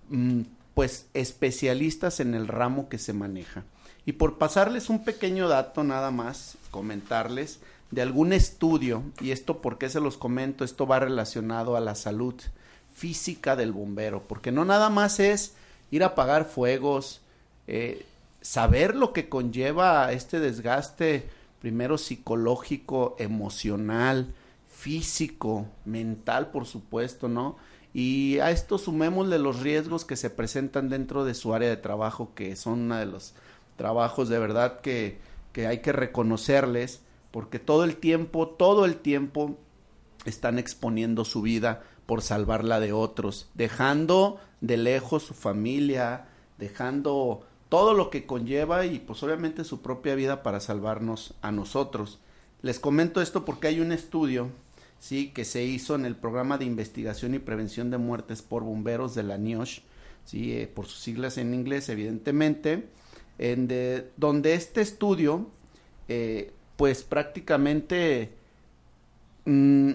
[0.09, 0.41] mm,
[0.73, 3.63] pues especialistas en el ramo que se maneja.
[4.05, 7.59] Y por pasarles un pequeño dato nada más, comentarles
[7.91, 11.95] de algún estudio, y esto por qué se los comento, esto va relacionado a la
[11.95, 12.35] salud
[12.97, 15.53] física del bombero, porque no nada más es
[15.91, 17.21] ir a apagar fuegos,
[17.67, 18.07] eh,
[18.41, 21.29] saber lo que conlleva este desgaste,
[21.61, 24.33] primero psicológico, emocional,
[24.67, 27.57] físico, mental, por supuesto, ¿no?
[27.93, 32.31] Y a esto sumémosle los riesgos que se presentan dentro de su área de trabajo,
[32.33, 33.35] que son uno de los
[33.75, 35.19] trabajos de verdad que,
[35.53, 39.59] que hay que reconocerles, porque todo el tiempo, todo el tiempo
[40.27, 46.25] están exponiendo su vida por salvarla de otros, dejando de lejos su familia,
[46.57, 52.19] dejando todo lo que conlleva y pues obviamente su propia vida para salvarnos a nosotros.
[52.61, 54.49] Les comento esto porque hay un estudio,
[54.99, 59.15] sí, que se hizo en el programa de investigación y prevención de muertes por bomberos
[59.15, 59.81] de la NIOSH,
[60.25, 62.87] sí, eh, por sus siglas en inglés, evidentemente,
[63.37, 65.47] en de, donde este estudio,
[66.07, 68.31] eh, pues prácticamente
[69.45, 69.91] mm,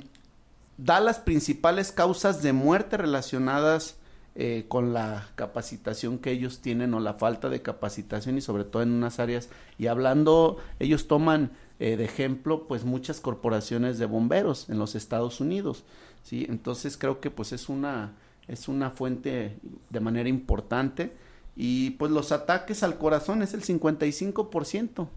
[0.76, 3.96] da las principales causas de muerte relacionadas
[4.34, 8.82] eh, con la capacitación que ellos tienen o la falta de capacitación y sobre todo
[8.82, 9.50] en unas áreas.
[9.78, 15.40] Y hablando ellos toman eh, de ejemplo pues muchas corporaciones de bomberos en los Estados
[15.40, 15.84] Unidos
[16.22, 18.12] sí entonces creo que pues es una
[18.48, 19.58] es una fuente
[19.90, 21.14] de manera importante.
[21.54, 25.08] Y pues los ataques al corazón es el 55%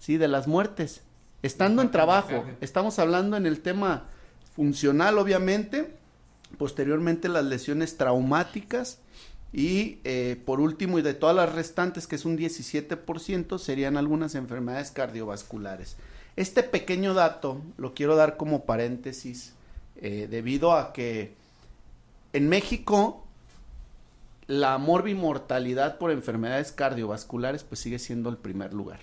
[0.00, 1.02] sí de las muertes.
[1.42, 4.08] Estando en trabajo estamos hablando en el tema
[4.56, 5.94] funcional obviamente
[6.58, 8.98] posteriormente las lesiones traumáticas
[9.52, 14.34] y eh, por último y de todas las restantes que es un 17% serían algunas
[14.34, 15.96] enfermedades cardiovasculares.
[16.36, 19.54] Este pequeño dato lo quiero dar como paréntesis
[19.96, 21.34] eh, debido a que
[22.32, 23.24] en México
[24.46, 29.00] la morbimortalidad por enfermedades cardiovasculares pues sigue siendo el primer lugar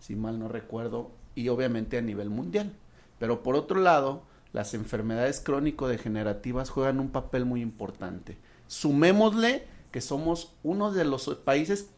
[0.00, 2.72] si mal no recuerdo y obviamente a nivel mundial.
[3.18, 8.38] Pero por otro lado las enfermedades crónico-degenerativas juegan un papel muy importante.
[8.66, 11.88] Sumémosle que somos uno de los países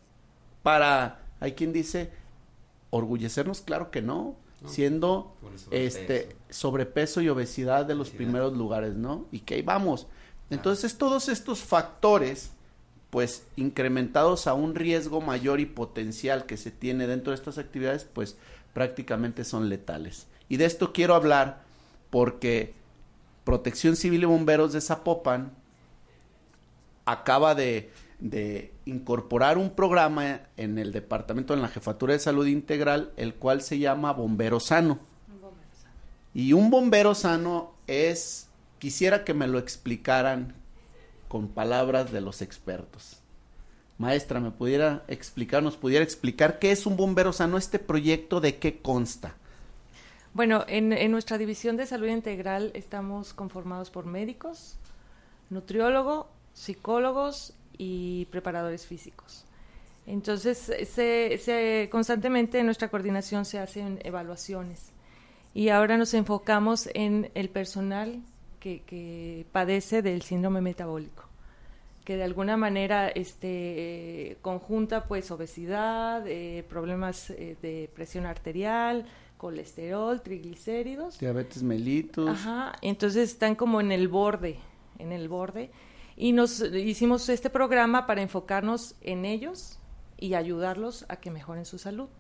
[0.63, 2.11] para, hay quien dice,
[2.91, 5.71] orgullecernos, claro que no, No, siendo sobrepeso.
[5.73, 9.27] este sobrepeso y obesidad de los primeros lugares, ¿no?
[9.33, 10.07] Y que ahí vamos.
[10.51, 12.51] Entonces, todos estos factores
[13.11, 18.05] pues incrementados a un riesgo mayor y potencial que se tiene dentro de estas actividades,
[18.05, 18.37] pues
[18.73, 20.29] prácticamente son letales.
[20.49, 21.65] Y de esto quiero hablar
[22.11, 22.75] porque
[23.45, 25.53] Protección Civil y Bomberos de Zapopan
[27.05, 27.91] acaba de,
[28.85, 33.79] incorporar un programa en el departamento, en la Jefatura de Salud Integral, el cual se
[33.79, 34.99] llama Bombero Sano.
[36.33, 40.55] Y un bombero sano es, quisiera que me lo explicaran
[41.27, 43.17] con palabras de los expertos.
[43.99, 48.59] Maestra, ¿me pudiera explicar, nos pudiera explicar qué es un bombero sano, este proyecto, de
[48.59, 49.35] qué consta?
[50.33, 54.77] Bueno, en, nuestra división de salud integral estamos conformados por médicos,
[55.51, 59.45] nutriólogo, psicólogos y preparadores físicos.
[60.07, 64.93] Entonces, se, se- constantemente en nuestra coordinación se hacen evaluaciones
[65.53, 68.23] y ahora nos enfocamos en el personal
[68.61, 71.25] que, padece del síndrome metabólico,
[72.05, 79.07] que de alguna manera este, conjunta pues obesidad, eh, problemas eh, de presión arterial,
[79.41, 81.19] colesterol, triglicéridos.
[81.19, 82.29] Diabetes mellitus.
[82.29, 84.59] Ajá, entonces están como en el borde,
[84.99, 85.71] en el borde.
[86.15, 89.79] Y nos hicimos este programa para enfocarnos en ellos
[90.19, 92.11] y ayudarlos a que mejoren su salud.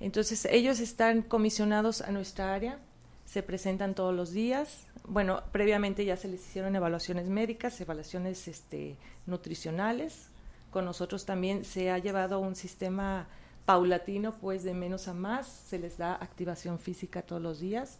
[0.00, 2.78] Entonces ellos están comisionados a nuestra área,
[3.24, 4.86] se presentan todos los días.
[5.08, 10.28] Bueno, previamente ya se les hicieron evaluaciones médicas, evaluaciones este, nutricionales.
[10.70, 13.28] Con nosotros también se ha llevado un sistema
[13.64, 15.46] paulatino, pues de menos a más.
[15.46, 17.98] Se les da activación física todos los días.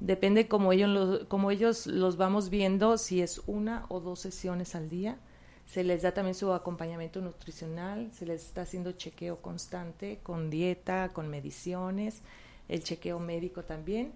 [0.00, 4.74] Depende como ellos, lo- como ellos los vamos viendo, si es una o dos sesiones
[4.74, 5.18] al día.
[5.66, 11.10] Se les da también su acompañamiento nutricional, se les está haciendo chequeo constante con dieta,
[11.12, 12.22] con mediciones,
[12.68, 14.12] el chequeo médico también.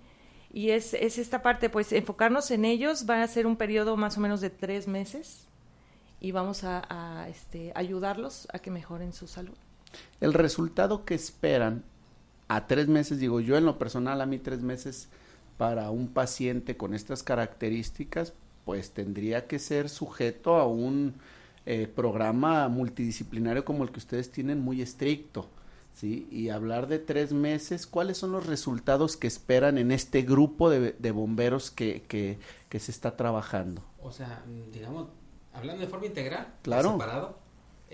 [0.52, 4.16] Y es, es esta parte, pues enfocarnos en ellos, va a ser un periodo más
[4.16, 5.46] o menos de tres meses
[6.20, 9.56] y vamos a, a, este, ayudarlos a que mejoren su salud.
[10.20, 11.84] El resultado que esperan
[12.48, 15.08] a tres meses, digo yo en lo personal, a mí tres meses
[15.58, 18.32] para un paciente con estas características,
[18.64, 21.14] pues tendría que ser sujeto a un
[21.66, 25.48] eh, programa multidisciplinario como el que ustedes tienen muy estricto.
[25.94, 26.26] ¿sí?
[26.30, 30.92] Y hablar de tres meses, ¿cuáles son los resultados que esperan en este grupo de,
[30.92, 33.82] de bomberos que, que, que se está trabajando?
[34.02, 35.08] O sea, digamos,
[35.52, 36.92] hablando de forma integral, Claro.
[36.92, 37.38] separado,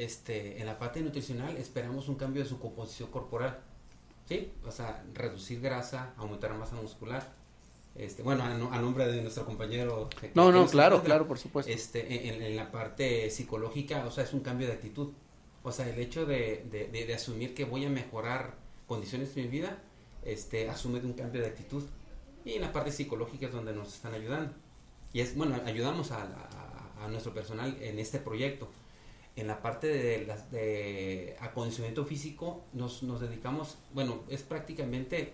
[0.04, 3.58] este, en la parte nutricional esperamos un cambio de su composición corporal.
[4.28, 4.52] ¿Sí?
[4.66, 7.26] O sea, reducir grasa, aumentar masa muscular.
[7.94, 10.08] Este, bueno, a, no- a nombre de nuestro compañero.
[10.34, 11.72] No, no, claro, encuentra, claro, por supuesto.
[11.72, 15.08] Este, en, en la parte psicológica, o sea, es un cambio de actitud.
[15.62, 18.54] O sea, el hecho de, de, de- de asumir que voy a mejorar
[18.86, 19.78] condiciones de mi vida,
[20.24, 21.82] este, asume de un cambio de actitud.
[22.44, 24.52] Y en la parte psicológica es donde nos están ayudando.
[25.12, 28.68] Y es, bueno, ayudamos a, a- a nuestro personal en este proyecto.
[29.40, 35.32] En la parte de, las- de acondicionamiento físico nos, nos dedicamos, bueno, es prácticamente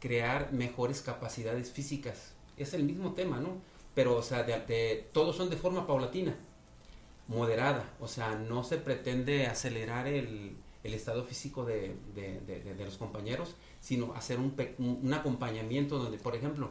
[0.00, 2.34] crear mejores capacidades físicas.
[2.58, 3.50] Es el mismo tema, ¿no?
[3.94, 6.36] Pero, o sea, de, de- todos son de forma paulatina,
[7.28, 7.94] moderada.
[8.00, 14.14] O sea, no se pretende acelerar el, el estado físico de, de- los compañeros, sino
[14.14, 16.70] hacer un- un acompañamiento donde, por ejemplo,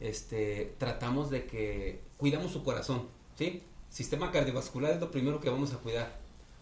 [0.00, 3.62] este, tratamos de que cuidamos su corazón, ¿sí?
[3.90, 6.19] Sistema cardiovascular es lo primero que vamos a cuidar.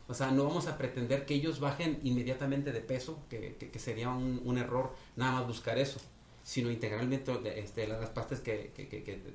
[0.08, 4.08] O sea, no vamos a pretender que ellos bajen inmediatamente de peso, que, que- sería
[4.08, 6.00] un, un error nada más buscar eso,
[6.44, 8.72] sino integralmente este, las partes que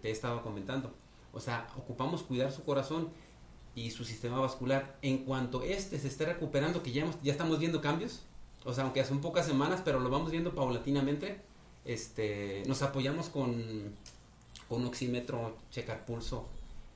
[0.01, 0.91] te he estado comentando.
[1.31, 3.09] O sea, ocupamos cuidar su corazón
[3.75, 4.97] y su sistema vascular.
[5.03, 8.21] En cuanto este se esté recuperando, que ya, hemos- ya estamos viendo cambios,
[8.65, 11.39] o sea, aunque son pocas semanas, pero lo vamos viendo paulatinamente,
[11.85, 13.95] este, nos apoyamos con,
[14.69, 16.47] con oxímetro, checar pulso,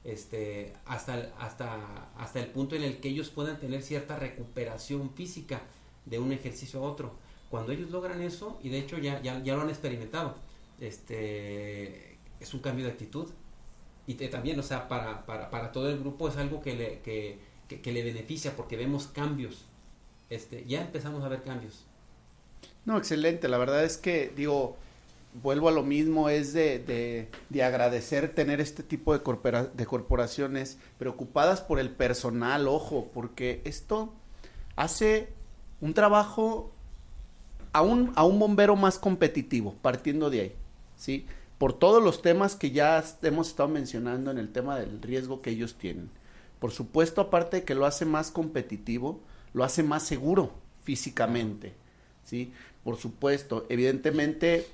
[0.07, 5.61] este, hasta, hasta, hasta el punto en el que ellos puedan tener cierta recuperación física
[6.05, 7.13] de un ejercicio a otro.
[7.51, 10.35] Cuando ellos logran eso, y de hecho ya, ya, ya lo han experimentado,
[10.79, 13.29] este, es un cambio de actitud.
[14.07, 17.39] Y también, o sea, para, para, para todo el grupo es algo que le, que,
[17.67, 19.65] que- que le beneficia porque vemos cambios.
[20.29, 21.85] Este, ya empezamos a ver cambios.
[22.85, 23.47] No, excelente.
[23.47, 24.77] La verdad es que, digo,
[25.41, 29.85] vuelvo a lo mismo, es de, de, de agradecer tener este tipo de, corpora- de
[29.85, 34.13] corporaciones preocupadas por el personal, ojo, porque esto
[34.75, 35.29] hace
[35.81, 36.71] un trabajo
[37.73, 40.55] a un, a un bombero más competitivo, partiendo de ahí,
[40.95, 41.25] ¿sí?
[41.57, 45.49] Por todos los temas que ya hemos estado mencionando en el tema del riesgo que
[45.49, 46.09] ellos tienen.
[46.59, 49.19] Por supuesto, aparte de que lo hace más competitivo,
[49.53, 50.51] lo hace más seguro
[50.83, 51.73] físicamente,
[52.23, 52.53] ¿sí?
[52.83, 54.67] Por supuesto, evidentemente,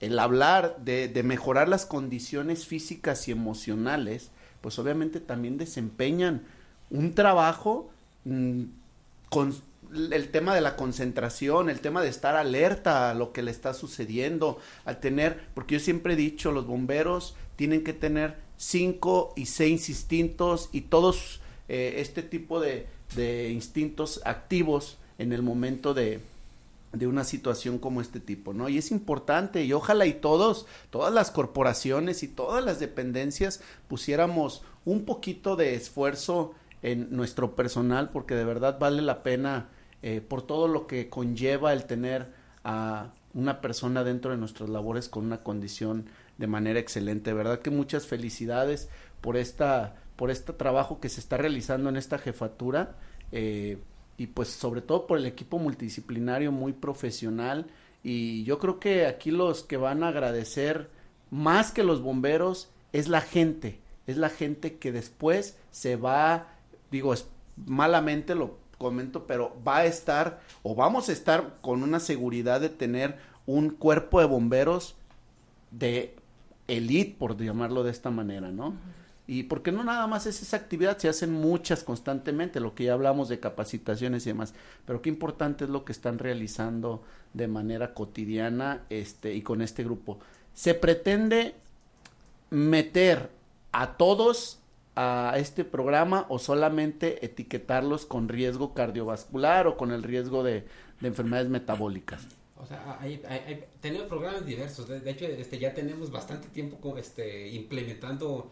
[0.00, 4.30] el hablar de, de mejorar las condiciones físicas y emocionales,
[4.60, 6.42] pues obviamente también desempeñan
[6.90, 7.90] un trabajo
[8.24, 8.64] mm,
[9.28, 9.54] con
[9.92, 13.72] el tema de la concentración, el tema de estar alerta a lo que le está
[13.74, 19.46] sucediendo, al tener, porque yo siempre he dicho, los bomberos tienen que tener cinco y
[19.46, 22.86] seis instintos y todos eh, este tipo de,
[23.16, 26.20] de instintos activos en el momento de,
[26.92, 28.68] de una situación como este tipo, ¿no?
[28.68, 34.62] Y es importante y ojalá y todos, todas las corporaciones y todas las dependencias pusiéramos
[34.84, 39.68] un poquito de esfuerzo en nuestro personal porque de verdad vale la pena
[40.02, 42.32] eh, por todo lo que conlleva el tener
[42.64, 46.06] a una persona dentro de nuestras labores con una condición
[46.38, 47.30] de manera excelente.
[47.30, 48.88] De verdad que muchas felicidades
[49.20, 52.96] por esta por este trabajo que se está realizando en esta jefatura
[53.30, 53.78] eh,
[54.18, 57.68] y pues sobre todo por el equipo multidisciplinario muy profesional
[58.02, 60.90] y yo creo que aquí los que van a agradecer
[61.30, 66.48] más que los bomberos es la gente, es la gente que después se va,
[66.90, 67.28] digo, es,
[67.66, 72.68] malamente lo comento, pero va a estar o vamos a estar con una seguridad de
[72.68, 74.96] tener un cuerpo de bomberos
[75.70, 76.16] de
[76.66, 78.74] elite, por llamarlo de esta manera, ¿no?
[79.28, 82.94] Y porque no nada más es esa actividad, se hacen muchas constantemente, lo que ya
[82.94, 84.54] hablamos de capacitaciones y demás,
[84.86, 87.04] pero qué importante es lo que están realizando
[87.34, 90.18] de manera cotidiana este y con este grupo.
[90.54, 91.54] Se pretende
[92.48, 93.28] meter
[93.70, 94.60] a todos
[94.96, 100.64] a este programa o solamente etiquetarlos con riesgo cardiovascular o con el riesgo de,
[101.00, 102.26] de enfermedades metabólicas.
[102.56, 104.88] O sea, hay, hay, hay, tenemos programas diversos.
[104.88, 108.50] De, hecho, este, ya tenemos bastante tiempo este, implementando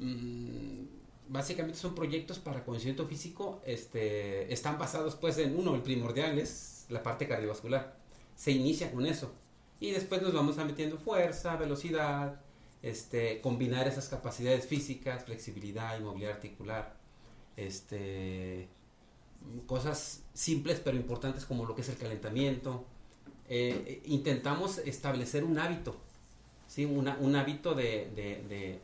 [0.00, 0.86] Mm,
[1.28, 6.86] básicamente son proyectos para conocimiento físico, este, están basados pues en uno, el primordial es
[6.88, 7.96] la parte cardiovascular.
[8.34, 9.32] Se inicia con eso.
[9.78, 12.40] Y después nos vamos a metiendo fuerza, velocidad,
[12.82, 16.96] este, combinar esas capacidades físicas, flexibilidad y movilidad articular.
[17.56, 18.68] Este,
[19.66, 22.86] cosas simples pero importantes como lo que es el calentamiento.
[23.48, 25.96] Eh, intentamos establecer un hábito,
[26.68, 26.84] ¿sí?
[26.86, 28.80] Un hábito de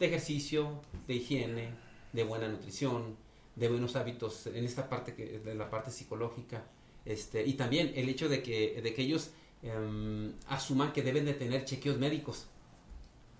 [0.00, 1.68] de ejercicio, de higiene,
[2.12, 3.16] de buena nutrición,
[3.54, 6.64] de buenos hábitos en esta parte que de la parte psicológica,
[7.04, 9.30] este, y también el hecho de que, de que ellos
[9.62, 12.46] eh, asuman que deben de tener chequeos médicos,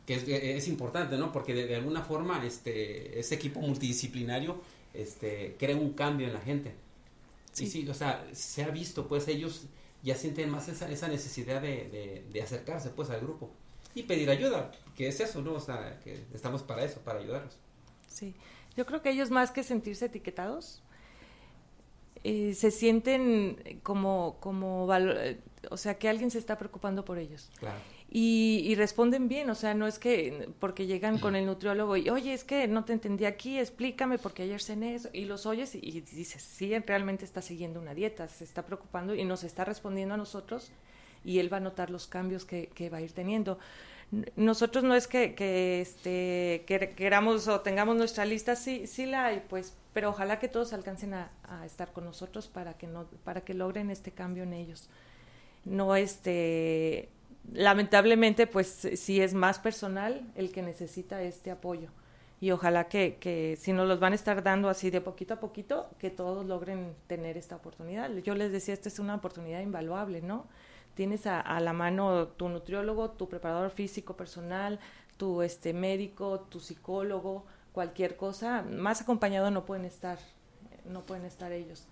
[0.06, 1.32] que es, es importante, ¿no?
[1.32, 4.60] Porque de, de, alguna forma este, ese equipo multidisciplinario
[4.92, 6.74] este, crea un cambio en la gente.
[7.52, 7.64] Sí.
[7.64, 9.64] Y sí, o sea, se ha visto, pues ellos
[10.02, 13.50] ya sienten más esa, esa necesidad de, de, de acercarse pues al grupo
[13.94, 14.70] y pedir ayuda,
[15.00, 15.54] que es eso, ¿no?
[15.54, 17.56] O sea, que estamos para eso, para ayudarlos.
[18.06, 18.34] Sí,
[18.76, 20.82] yo creo que ellos más que sentirse etiquetados,
[22.22, 24.86] eh, se sienten como, como,
[25.70, 27.50] o sea, que alguien se está preocupando por ellos.
[27.58, 27.78] Claro.
[28.10, 32.10] Y, y, responden bien, o sea, no es que porque llegan con el nutriólogo y,
[32.10, 35.74] oye, es que no te entendí aquí, explícame porque ayer cené eso, y los oyes
[35.74, 39.64] y, y dices, sí, realmente está siguiendo una dieta, se está preocupando y nos está
[39.64, 40.72] respondiendo a nosotros
[41.24, 43.58] y él va a notar los cambios que, que va a ir teniendo.
[44.34, 49.26] Nosotros no es que, que, este, que queramos o tengamos nuestra lista, sí, sí la
[49.26, 53.06] hay, pues, pero ojalá que todos alcancen a, a, estar con nosotros para que, no,
[53.22, 54.88] para que logren este cambio en ellos.
[55.64, 57.08] No, este,
[57.52, 61.90] lamentablemente, pues sí es más personal el que necesita este apoyo.
[62.40, 65.40] Y ojalá que, que si nos los van a estar dando así de poquito a
[65.40, 68.10] poquito, que todos logren tener esta oportunidad.
[68.18, 70.46] Yo les decía, esta es una oportunidad invaluable, ¿no?
[70.94, 74.78] Tienes a, a, la mano tu nutriólogo, tu preparador físico personal,
[75.16, 80.18] tu este médico, tu psicólogo, cualquier cosa, más acompañado no pueden estar,
[80.86, 81.84] no pueden estar ellos.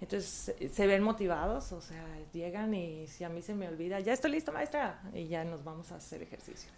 [0.00, 4.12] Entonces se ven motivados, o sea, llegan y si a mí se me olvida, ya
[4.12, 6.70] estoy listo, maestra, y ya nos vamos a hacer ejercicio.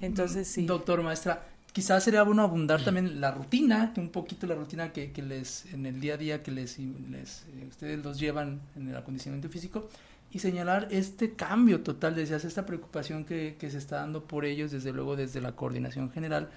[0.00, 0.66] Entonces sí.
[0.66, 5.22] Doctor, maestra, quizás sería bueno abundar también la rutina, un poquito la rutina que, que
[5.22, 8.96] les, en el día a día que les, les eh, ustedes los llevan en el
[8.96, 9.88] acondicionamiento físico
[10.32, 14.70] y señalar este cambio total, decías, esta preocupación que, que, se está dando por ellos,
[14.70, 16.50] desde luego desde la coordinación general,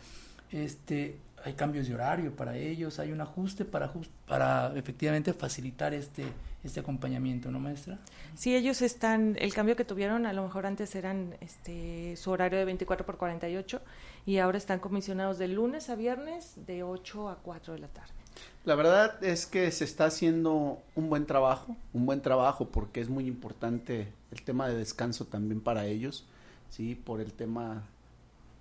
[0.52, 3.92] este, hay cambios de horario para ellos, hay un ajuste para,
[4.28, 6.24] para efectivamente facilitar este,
[6.64, 8.00] este acompañamiento, ¿no, maestra?
[8.36, 12.60] Sí, ellos están, el cambio que tuvieron, a lo mejor antes eran este, su horario
[12.60, 13.82] de 24 por 48
[14.26, 18.23] y ahora están comisionados de lunes a viernes de 8 a 4 de la tarde.
[18.66, 23.10] La verdad es que se está haciendo un buen trabajo, un buen trabajo porque es
[23.10, 26.26] muy importante el tema de descanso también para ellos,
[26.70, 27.84] sí, por el tema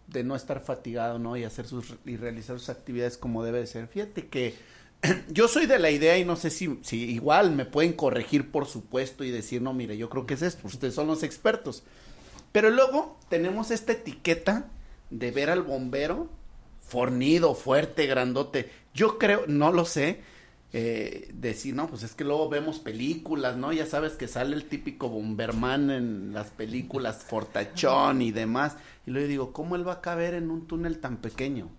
[0.09, 1.37] de no estar fatigado, ¿no?
[1.37, 3.87] Y hacer sus y realizar sus actividades como debe de ser.
[3.87, 4.57] Fíjate que
[5.29, 8.67] yo soy de la idea y no sé si, si igual me pueden corregir por
[8.67, 11.85] supuesto y decir, no, mire, yo creo que es esto, ustedes son los expertos.
[12.51, 14.67] Pero luego tenemos esta etiqueta
[15.11, 16.29] de ver al bombero
[16.93, 18.71] fornido, fuerte, grandote.
[18.93, 20.21] Yo creo, no lo sé,
[20.75, 23.73] eh, decir, no, pues es que luego vemos películas, ¿no?
[23.73, 28.77] Ya sabes que sale el típico Bomberman en las películas Fortachón y demás.
[29.07, 31.71] Y luego digo, ¿cómo él va a caber en un túnel tan pequeño?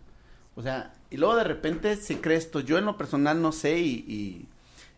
[0.55, 2.59] O sea, y luego de repente se cree esto.
[2.59, 4.47] Yo en lo personal no sé y, y,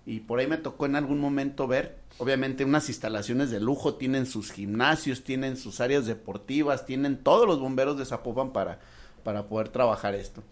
[0.05, 4.28] y por ahí me tocó en algún momento ver, obviamente unas instalaciones de lujo, tienen
[4.28, 8.80] sus gimnasios, tienen sus áreas deportivas, tienen todos los bomberos de Zapopan para,
[9.26, 10.43] para poder trabajar esto.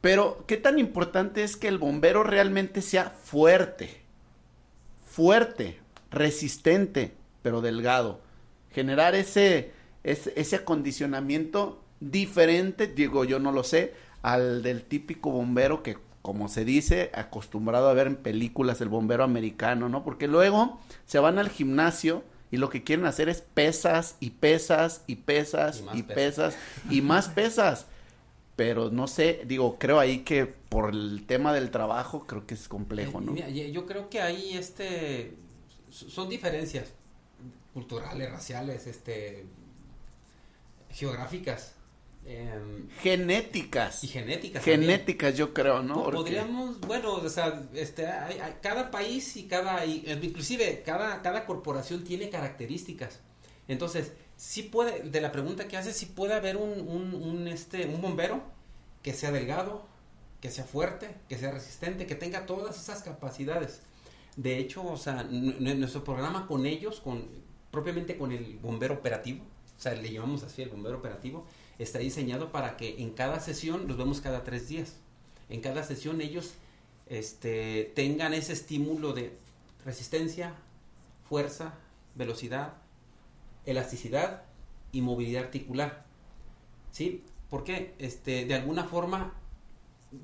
[0.00, 4.00] Pero, ¿qué tan importante es que el bombero realmente sea fuerte?
[5.04, 5.78] Fuerte,
[6.10, 8.20] resistente, pero delgado.
[8.72, 9.72] Generar ese,
[10.04, 13.92] ese, ese acondicionamiento diferente, digo yo no lo sé,
[14.22, 19.22] al del típico bombero que, como se dice, acostumbrado a ver en películas el bombero
[19.24, 20.02] americano, ¿no?
[20.04, 25.02] Porque luego se van al gimnasio y lo que quieren hacer es pesas y pesas
[25.06, 26.54] y pesas y, Y pesas.
[26.54, 26.58] más pesas.
[26.88, 27.86] y más pesas.
[28.58, 32.66] Pero no sé, digo, creo ahí que por el tema del trabajo creo que es
[32.66, 33.30] complejo, ¿no?
[33.30, 35.32] Mira, yo creo que ahí este
[35.92, 36.88] son diferencias
[37.72, 39.44] culturales, raciales, este
[40.90, 41.74] geográficas.
[42.26, 44.02] em, Genéticas.
[44.04, 44.62] Y genéticas.
[44.64, 44.80] también.
[44.82, 45.94] Genéticas, yo creo, ¿no?
[46.02, 50.82] Porque- Podríamos, bueno, o sea, este, hay- hay- cada país y cada, y, eh, inclusive
[50.84, 53.20] cada, cada corporación tiene características.
[53.68, 57.86] Entonces, sí puede, de la pregunta que haces, sí puede haber un, un, un, este,
[57.86, 58.40] un bombero
[59.02, 59.84] que sea delgado,
[60.40, 63.80] que sea fuerte, que sea resistente, que tenga todas esas capacidades.
[64.36, 67.26] De hecho, o sea, nuestro programa con ellos, con
[67.72, 69.44] propiamente con el bombero operativo,
[69.76, 71.44] o sea, le llamamos así el bombero operativo,
[71.78, 74.94] está diseñado para que en cada sesión los vemos cada tres días.
[75.48, 76.54] En cada sesión ellos
[77.08, 79.36] este, tengan ese estímulo de
[79.84, 80.54] resistencia,
[81.28, 81.74] fuerza,
[82.14, 82.74] velocidad,
[83.70, 84.42] elasticidad
[84.92, 86.04] y movilidad articular.
[86.90, 87.22] ¿Sí?
[87.50, 89.34] Porque este, de alguna forma,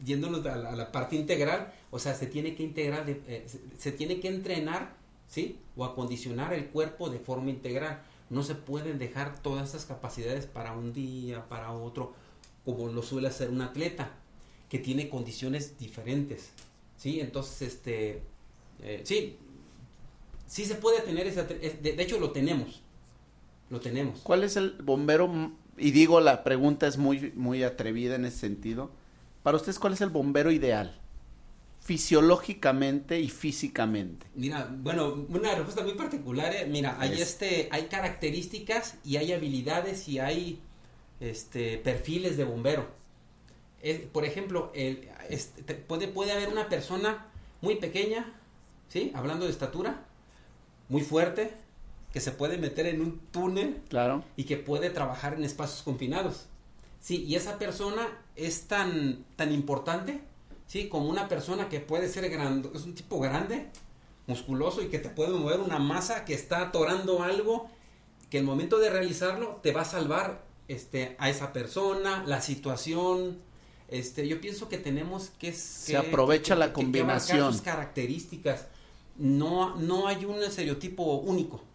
[0.04, 3.46] yéndonos a la, parte integral, o sea, se tiene que integrar, de- eh,
[3.78, 4.94] se, tiene que entrenar,
[5.28, 5.58] ¿sí?
[5.76, 8.02] O acondicionar el cuerpo de forma integral.
[8.30, 12.14] No se pueden dejar todas esas capacidades para un día, para otro,
[12.64, 14.10] como lo suele hacer un atleta,
[14.68, 16.50] que tiene condiciones diferentes,
[16.96, 17.20] ¿sí?
[17.20, 18.22] Entonces, este,
[18.82, 19.36] eh, sí,
[20.46, 22.82] sí se puede tener esa, de hecho lo tenemos,
[23.74, 24.20] lo tenemos.
[24.22, 25.52] ¿Cuál es el bombero?
[25.76, 28.90] Y digo, la pregunta es muy, muy atrevida en ese sentido.
[29.42, 30.98] Para ustedes, ¿cuál es el bombero ideal?
[31.82, 34.26] Fisiológicamente y físicamente.
[34.34, 36.54] Mira, bueno, una respuesta muy particular.
[36.54, 36.66] eh.
[36.66, 37.20] Mira, hay Es.
[37.20, 40.60] este, hay características y hay habilidades y hay
[41.20, 42.86] este perfiles de bombero.
[43.82, 47.26] Eh, por ejemplo, el, este, te- puede, puede haber una persona
[47.60, 48.32] muy pequeña,
[48.88, 49.12] ¿sí?
[49.14, 50.04] Hablando de estatura,
[50.88, 51.52] muy fuerte,
[52.14, 54.22] que se puede meter en un túnel Claro.
[54.36, 56.46] y que puede trabajar en espacios confinados.
[57.00, 58.06] Sí, y esa persona
[58.36, 60.20] es tan, tan importante,
[60.68, 63.66] sí, como una persona que puede ser grande, es un tipo grande,
[64.28, 67.68] musculoso y que te puede mover una masa que está atorando algo,
[68.30, 73.38] que el momento de realizarlo te va a salvar este, a esa persona, la situación.
[73.88, 75.52] Este, yo pienso que tenemos que...
[75.52, 77.52] Se aprovecha la combinación.
[77.52, 78.68] sus características.
[79.16, 81.73] No, no hay un estereotipo único.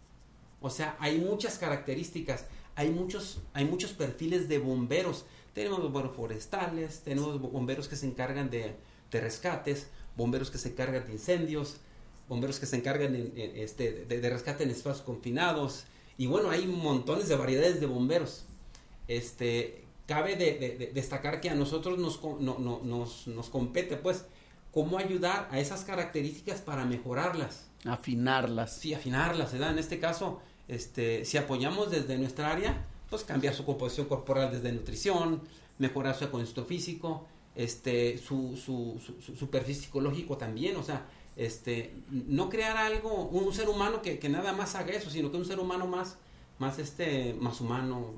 [0.60, 2.44] O sea, hay muchas características,
[2.76, 5.24] hay muchos, hay muchos perfiles de bomberos.
[5.54, 8.74] Tenemos bomberos forestales, tenemos bomberos que se encargan de,
[9.10, 11.76] de rescates, bomberos que se encargan de incendios,
[12.28, 15.84] bomberos que se encargan en- en, este, de, rescate en espacios confinados.
[16.18, 18.44] Y bueno, hay montones de variedades de bomberos.
[19.08, 23.96] Este, cabe de, de- de- destacar que a nosotros nos, no- no- nos, nos compete,
[23.96, 24.24] pues,
[24.72, 27.66] cómo ayudar a esas características para mejorarlas.
[27.84, 28.76] Afinarlas.
[28.76, 29.72] Sí, afinarlas, ¿verdad?
[29.72, 30.40] En este caso,
[30.70, 35.42] este, si apoyamos desde nuestra área, pues cambiar su composición corporal desde nutrición,
[35.78, 39.36] mejorar su acondicionamiento físico, este, su, su, su, su-
[39.74, 41.06] psicológico también, o sea,
[41.36, 45.36] este, no crear algo, un, ser humano que, que nada más haga eso, sino que
[45.36, 46.16] un ser humano más,
[46.58, 48.14] más este, más humano,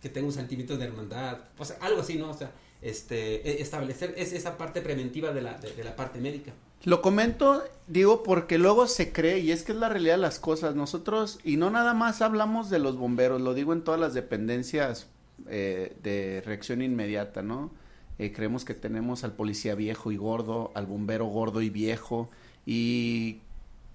[0.00, 2.30] que tenga un sentimiento de hermandad, sea, algo así, ¿no?
[2.30, 6.52] O sea, este, e- establecer es esa parte preventiva de la, de la parte médica.
[6.84, 10.38] Lo comento, digo, porque luego se cree, y es que es la realidad de las
[10.38, 10.74] cosas.
[10.74, 15.06] Nosotros, y no nada más hablamos de los bomberos, lo digo en todas las dependencias
[15.48, 17.70] eh, de reacción inmediata, ¿no?
[18.18, 22.28] Eh, creemos que tenemos al policía viejo y gordo, al bombero gordo y viejo,
[22.66, 23.38] y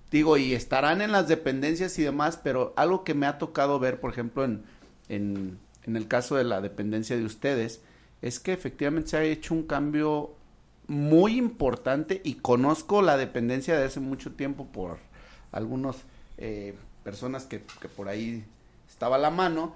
[0.10, 4.00] digo, y estarán en las dependencias y demás, pero algo que me ha tocado ver,
[4.00, 4.64] por ejemplo, en,
[5.10, 7.82] en, en el caso de la dependencia de ustedes,
[8.24, 10.34] es que efectivamente se ha hecho un cambio
[10.90, 14.98] muy importante y conozco la dependencia de hace mucho tiempo por
[15.52, 15.96] algunas
[17.04, 18.44] personas que, que por ahí
[18.88, 19.76] estaba la mano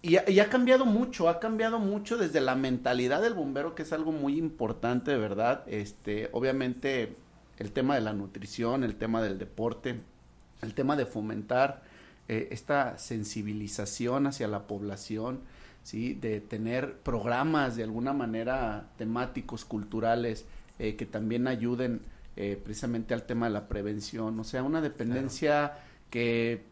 [0.00, 4.12] y ha cambiado mucho, ha cambiado mucho desde la mentalidad del bombero, que es algo
[4.12, 5.64] muy importante, de verdad.
[5.66, 7.16] Este, obviamente,
[7.58, 10.00] el tema de la nutrición, el tema del deporte,
[10.62, 11.82] el tema de fomentar
[12.28, 15.40] eh, esta sensibilización hacia la población,
[15.82, 16.14] ¿sí?
[16.14, 20.46] de tener programas de alguna manera temáticos, culturales,
[20.78, 22.02] eh, que también ayuden
[22.36, 24.38] eh, precisamente al tema de la prevención.
[24.38, 25.78] O sea, una dependencia
[26.10, 26.62] que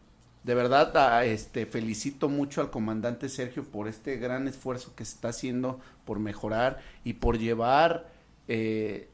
[0.43, 5.15] de verdad a- este, felicito mucho al comandante Sergio por este gran esfuerzo que se
[5.15, 8.09] está haciendo por mejorar y por llevar
[8.47, 9.09] eh,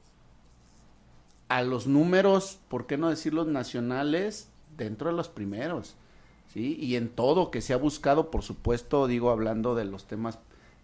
[1.49, 5.95] a los números, ¿por qué no decirlos nacionales, dentro de los primeros?
[6.53, 6.77] ¿Sí?
[6.79, 10.39] Y en todo que se ha buscado, por supuesto, digo, hablando de los temas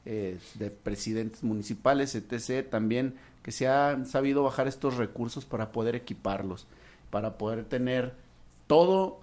[0.05, 5.95] eh, de presidentes municipales, etc., también que se han sabido bajar estos recursos para poder
[5.95, 6.67] equiparlos,
[7.09, 8.13] para poder tener
[8.67, 9.19] todo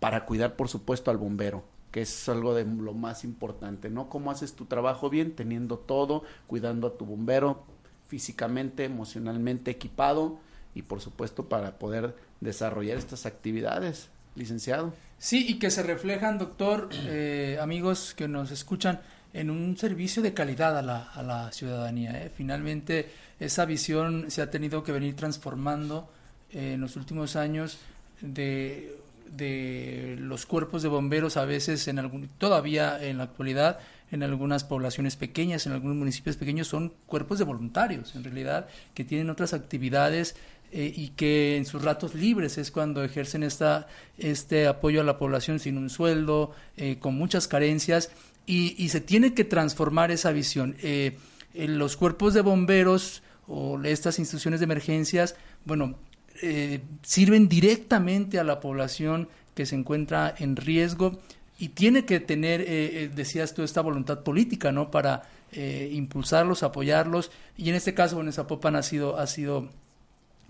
[0.00, 4.08] para cuidar, por supuesto, al bombero, que es algo de lo más importante, ¿no?
[4.08, 5.34] ¿Cómo haces tu trabajo bien?
[5.34, 7.62] Teniendo todo, cuidando a tu bombero
[8.06, 10.38] físicamente, emocionalmente equipado
[10.74, 14.92] y, por supuesto, para poder desarrollar estas actividades, licenciado.
[15.18, 19.00] Sí, y que se reflejan, doctor, eh, amigos que nos escuchan,
[19.32, 22.24] en un servicio de calidad a la, a la ciudadanía.
[22.24, 22.30] ¿eh?
[22.34, 26.10] Finalmente, esa visión se ha tenido que venir transformando
[26.52, 27.78] eh, en los últimos años
[28.22, 28.96] de,
[29.30, 33.78] de los cuerpos de bomberos, a veces en algún, todavía en la actualidad,
[34.10, 39.04] en algunas poblaciones pequeñas, en algunos municipios pequeños, son cuerpos de voluntarios, en realidad, que
[39.04, 40.36] tienen otras actividades
[40.72, 43.88] eh, y que en sus ratos libres es cuando ejercen esta,
[44.18, 48.10] este apoyo a la población sin un sueldo, eh, con muchas carencias,
[48.46, 50.76] y, y se tiene que transformar esa visión.
[50.82, 51.16] Eh,
[51.54, 55.96] en los cuerpos de bomberos o estas instituciones de emergencias, bueno,
[56.42, 61.18] eh, sirven directamente a la población que se encuentra en riesgo
[61.58, 64.90] y tiene que tener, eh, eh, decías tú, esta voluntad política, ¿no?
[64.90, 67.30] Para eh, impulsarlos, apoyarlos.
[67.56, 69.70] Y en este caso, bueno, en Zapopan ha sido, ha sido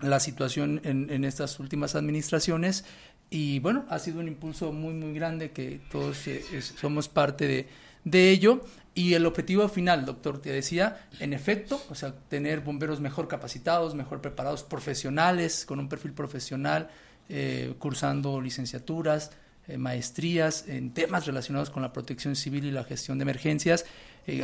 [0.01, 2.85] la situación en, estas últimas administraciones
[3.29, 7.67] y bueno, ha sido un impulso muy, muy grande que todos eh, somos parte de,
[8.03, 8.61] de ello.
[8.93, 13.93] Y el objetivo final, doctor, te decía, en efecto, o sea, tener bomberos mejor capacitados,
[13.93, 16.89] mejor preparados, profesionales, con un perfil profesional,
[17.29, 19.31] eh, cursando licenciaturas,
[19.67, 23.85] eh, maestrías en temas relacionados con la protección civil y la gestión de emergencias,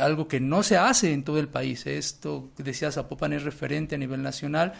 [0.00, 1.86] algo que no se hace en todo el país.
[1.86, 4.72] Esto, decía Zapopan, es referente a nivel nacional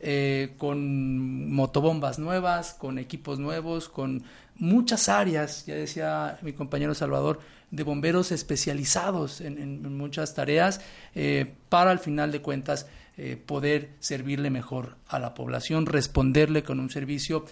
[0.00, 4.22] eh, con motobombas nuevas, con equipos nuevos, con
[4.56, 7.40] muchas áreas, ya decía mi compañero Salvador,
[7.70, 10.80] de bomberos especializados en, en- en muchas tareas
[11.14, 12.86] eh, para al final de cuentas
[13.16, 17.44] eh, poder servirle mejor a la población, responderle con un servicio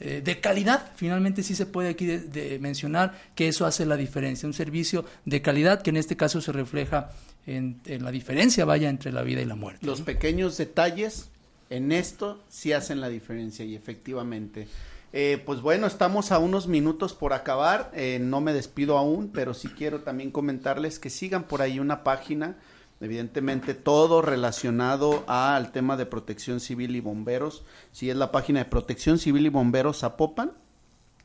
[0.00, 0.92] eh, de calidad.
[0.96, 5.04] Finalmente sí se puede aquí de- de mencionar que eso hace la diferencia, un servicio
[5.24, 7.10] de calidad que en este caso se refleja
[7.46, 9.84] en, en la diferencia, vaya, entre la vida y la muerte.
[9.86, 11.30] Los pequeños detalles
[11.70, 14.68] en esto sí hacen la diferencia y efectivamente.
[15.12, 17.90] Eh, pues bueno, estamos a unos minutos por acabar.
[17.94, 22.04] eh, no me despido aún, pero sí quiero también comentarles que sigan por ahí una
[22.04, 22.56] página.
[23.00, 27.64] Evidentemente todo relacionado al tema de protección civil y bomberos.
[27.92, 30.52] Si es la página de protección civil y bomberos Zapopan.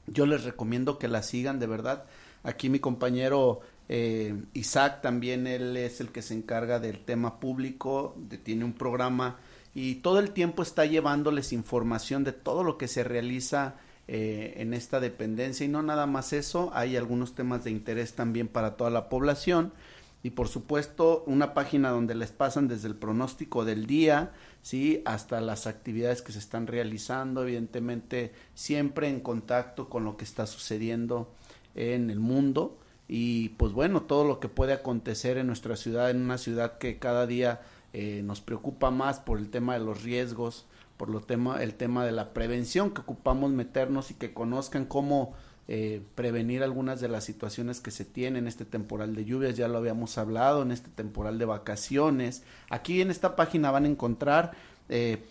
[0.05, 2.05] Yo les recomiendo que la sigan de verdad.
[2.43, 8.15] Aquí mi compañero eh, Isaac también, él es el que se encarga del tema público,
[8.43, 9.39] tiene un programa
[9.75, 13.75] y todo el tiempo está llevándoles información de todo lo que se realiza
[14.07, 15.65] eh, en esta dependencia.
[15.65, 19.73] Y no nada más eso, hay algunos temas de interés también para toda la población.
[20.21, 25.41] Y por supuesto una página donde les pasan desde el pronóstico del día, sí, hasta
[25.41, 31.33] las actividades que se están realizando, evidentemente siempre en contacto con lo que está sucediendo
[31.75, 32.77] en el mundo.
[33.09, 36.99] Y pues bueno, todo lo que puede acontecer en nuestra ciudad, en una ciudad que
[36.99, 37.61] cada día
[37.93, 40.65] eh, nos preocupa más por el tema de los riesgos,
[40.97, 45.33] por lo tema, el tema de la prevención que ocupamos meternos y que conozcan cómo
[45.67, 49.67] eh, prevenir algunas de las situaciones que se tienen en este temporal de lluvias, ya
[49.67, 52.43] lo habíamos hablado, en este temporal de vacaciones.
[52.69, 54.51] Aquí en esta página van a encontrar
[54.89, 55.23] eh,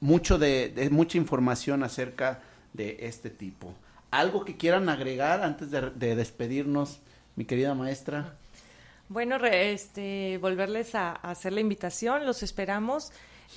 [0.00, 2.42] mucho de, mucha información acerca
[2.72, 3.74] de este tipo.
[4.10, 7.00] ¿Algo que quieran agregar antes de despedirnos,
[7.36, 8.36] mi querida maestra?
[9.12, 13.12] Bueno, re- este, volverles a, a hacer la invitación, los esperamos.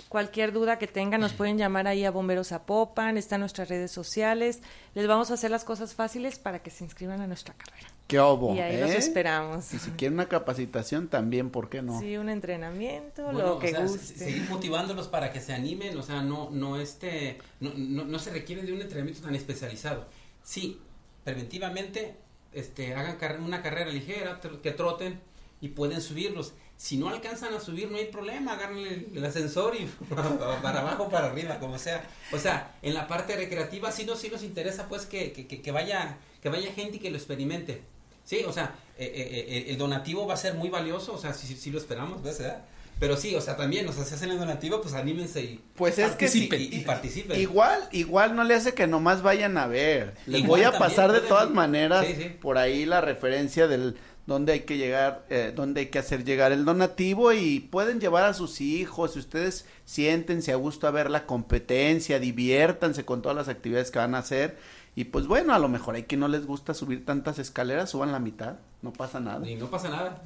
[0.09, 4.59] Cualquier duda que tengan nos pueden llamar ahí a Bomberos Zapopan, están nuestras redes sociales.
[4.93, 7.87] Les vamos a hacer las cosas fáciles para que se inscriban a nuestra carrera.
[8.05, 8.53] ¿Qué obo?
[8.53, 8.97] Y ahí los eh?
[8.97, 9.73] esperamos.
[9.73, 11.97] Y si quieren una capacitación también, ¿por qué no?
[12.01, 14.15] Sí, un entrenamiento, Bueno, lo o que sea, se- guste.
[14.17, 18.31] seguir motivándolos para que se animen, o sea, no, no este, no, no, no se
[18.31, 20.07] requiere de un entrenamiento tan especializado.
[20.43, 20.81] Sí,
[21.23, 22.15] preventivamente
[22.51, 25.19] este, hagan car- una carrera ligera, que troten
[25.65, 26.53] y pueden subirlos.
[26.77, 29.85] Si no alcanzan a subir, no hay problema, agarren el, el ascensor y
[30.61, 32.03] para abajo, para arriba, como sea.
[32.31, 35.61] O sea, en la parte recreativa sí nos, sí nos interesa pues que, que, que-
[35.61, 37.81] que vaya, que vaya gente y que lo experimente.
[38.25, 41.33] Sí, o sea, eh, eh, eh, el donativo va a ser muy valioso, o sea,
[41.33, 42.63] sí, sí lo esperamos, ¿verdad?
[42.99, 45.99] Pero sí, o sea, también, o sea, si hacen el donativo, pues anímense y Pues
[45.99, 47.39] es que sí, participen, y, participen.
[47.39, 50.15] Igual, igual no le hace que nomás vayan a ver.
[50.27, 52.29] Les Igual voy a pasar de todas maneras Sí, sí.
[52.41, 56.51] por ahí la referencia del dónde hay que llegar, eh, dónde hay que hacer llegar
[56.51, 59.13] el donativo y pueden llevar a sus hijos.
[59.13, 63.99] Si ustedes siéntense a gusto a ver la competencia, diviértanse con todas las actividades que
[63.99, 64.57] van a hacer.
[64.95, 68.11] Y pues bueno, a lo mejor hay que no les gusta subir tantas escaleras, suban
[68.11, 69.47] la mitad, no pasa nada.
[69.47, 70.21] Y no pasa nada.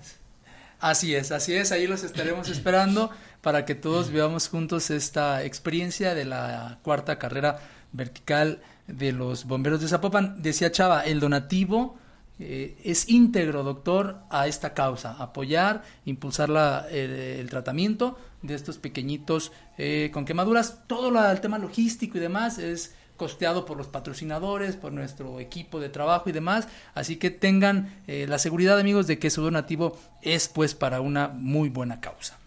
[0.80, 3.10] Así es, así es, ahí los estaremos esperando
[3.42, 7.60] para que todos veamos juntos esta experiencia de la cuarta carrera
[7.92, 10.42] vertical de los bomberos de Zapopan.
[10.42, 11.98] Decía Chava, el donativo
[12.40, 19.52] eh, es íntegro, doctor, a esta causa, apoyar, impulsar la, el, tratamiento de estos pequeñitos
[19.78, 24.78] eh, con quemaduras, todo la- el tema logístico y demás es costeado por los patrocinadores,
[24.78, 26.70] por nuestro equipo de trabajo y demás.
[26.94, 31.28] Así que tengan eh, la seguridad, amigos, de que su donativo es pues para una
[31.28, 32.38] muy buena causa.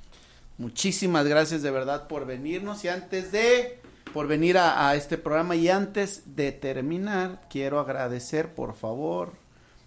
[0.56, 3.80] Muchísimas gracias de verdad por venirnos y antes de
[4.14, 9.32] por venir a este programa y antes de terminar quiero agradecer por favor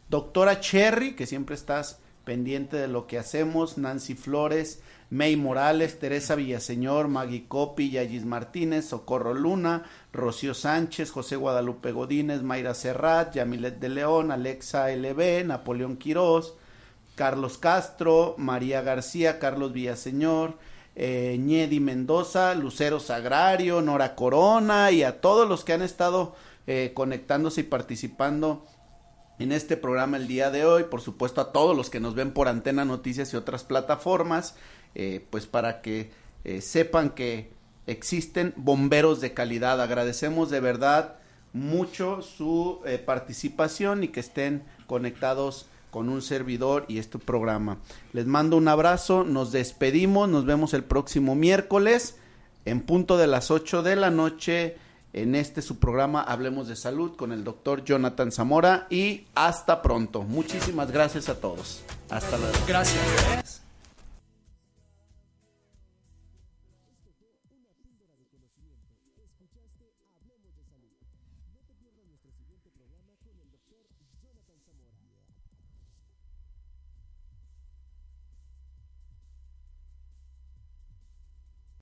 [0.10, 6.36] doctora Cherry que siempre estás pendiente de lo que hacemos Nancy Flores May Morales Teresa
[6.36, 13.80] Villaseñor Maggie Copi Yayis Martínez Socorro Luna Rocío Sánchez José Guadalupe Godínez Mayra Serrat Yamilet
[13.80, 16.56] de León Alexa LB Napoleón Quirós
[17.16, 20.58] Carlos Castro, María García, Carlos Villaseñor,
[20.96, 21.38] eh,
[21.82, 26.36] Mendoza, Lucero Sagrario, Nora Corona y a todos los que han estado
[26.68, 28.66] eh, conectándose y participando
[29.40, 32.32] en este programa el día de hoy, por supuesto a todos los que nos ven
[32.32, 34.56] por Antena Noticias y otras plataformas,
[34.96, 36.12] eh, pues para que
[36.44, 37.52] eh, sepan que
[37.88, 39.82] existen bomberos de calidad.
[39.82, 41.16] Agradecemos de verdad
[41.54, 47.78] mucho su eh, participación y que estén conectados con un servidor y este programa.
[48.12, 52.18] Les mando un abrazo, nos despedimos, nos vemos el próximo miércoles
[52.66, 54.78] en punto de las 8 de la noche
[55.16, 60.24] en este su programa Hablemos de Salud con el doctor Jonathan Zamora y hasta pronto.
[60.24, 61.82] Muchísimas gracias a todos.
[62.10, 62.58] Hasta luego.
[62.68, 63.65] Gracias.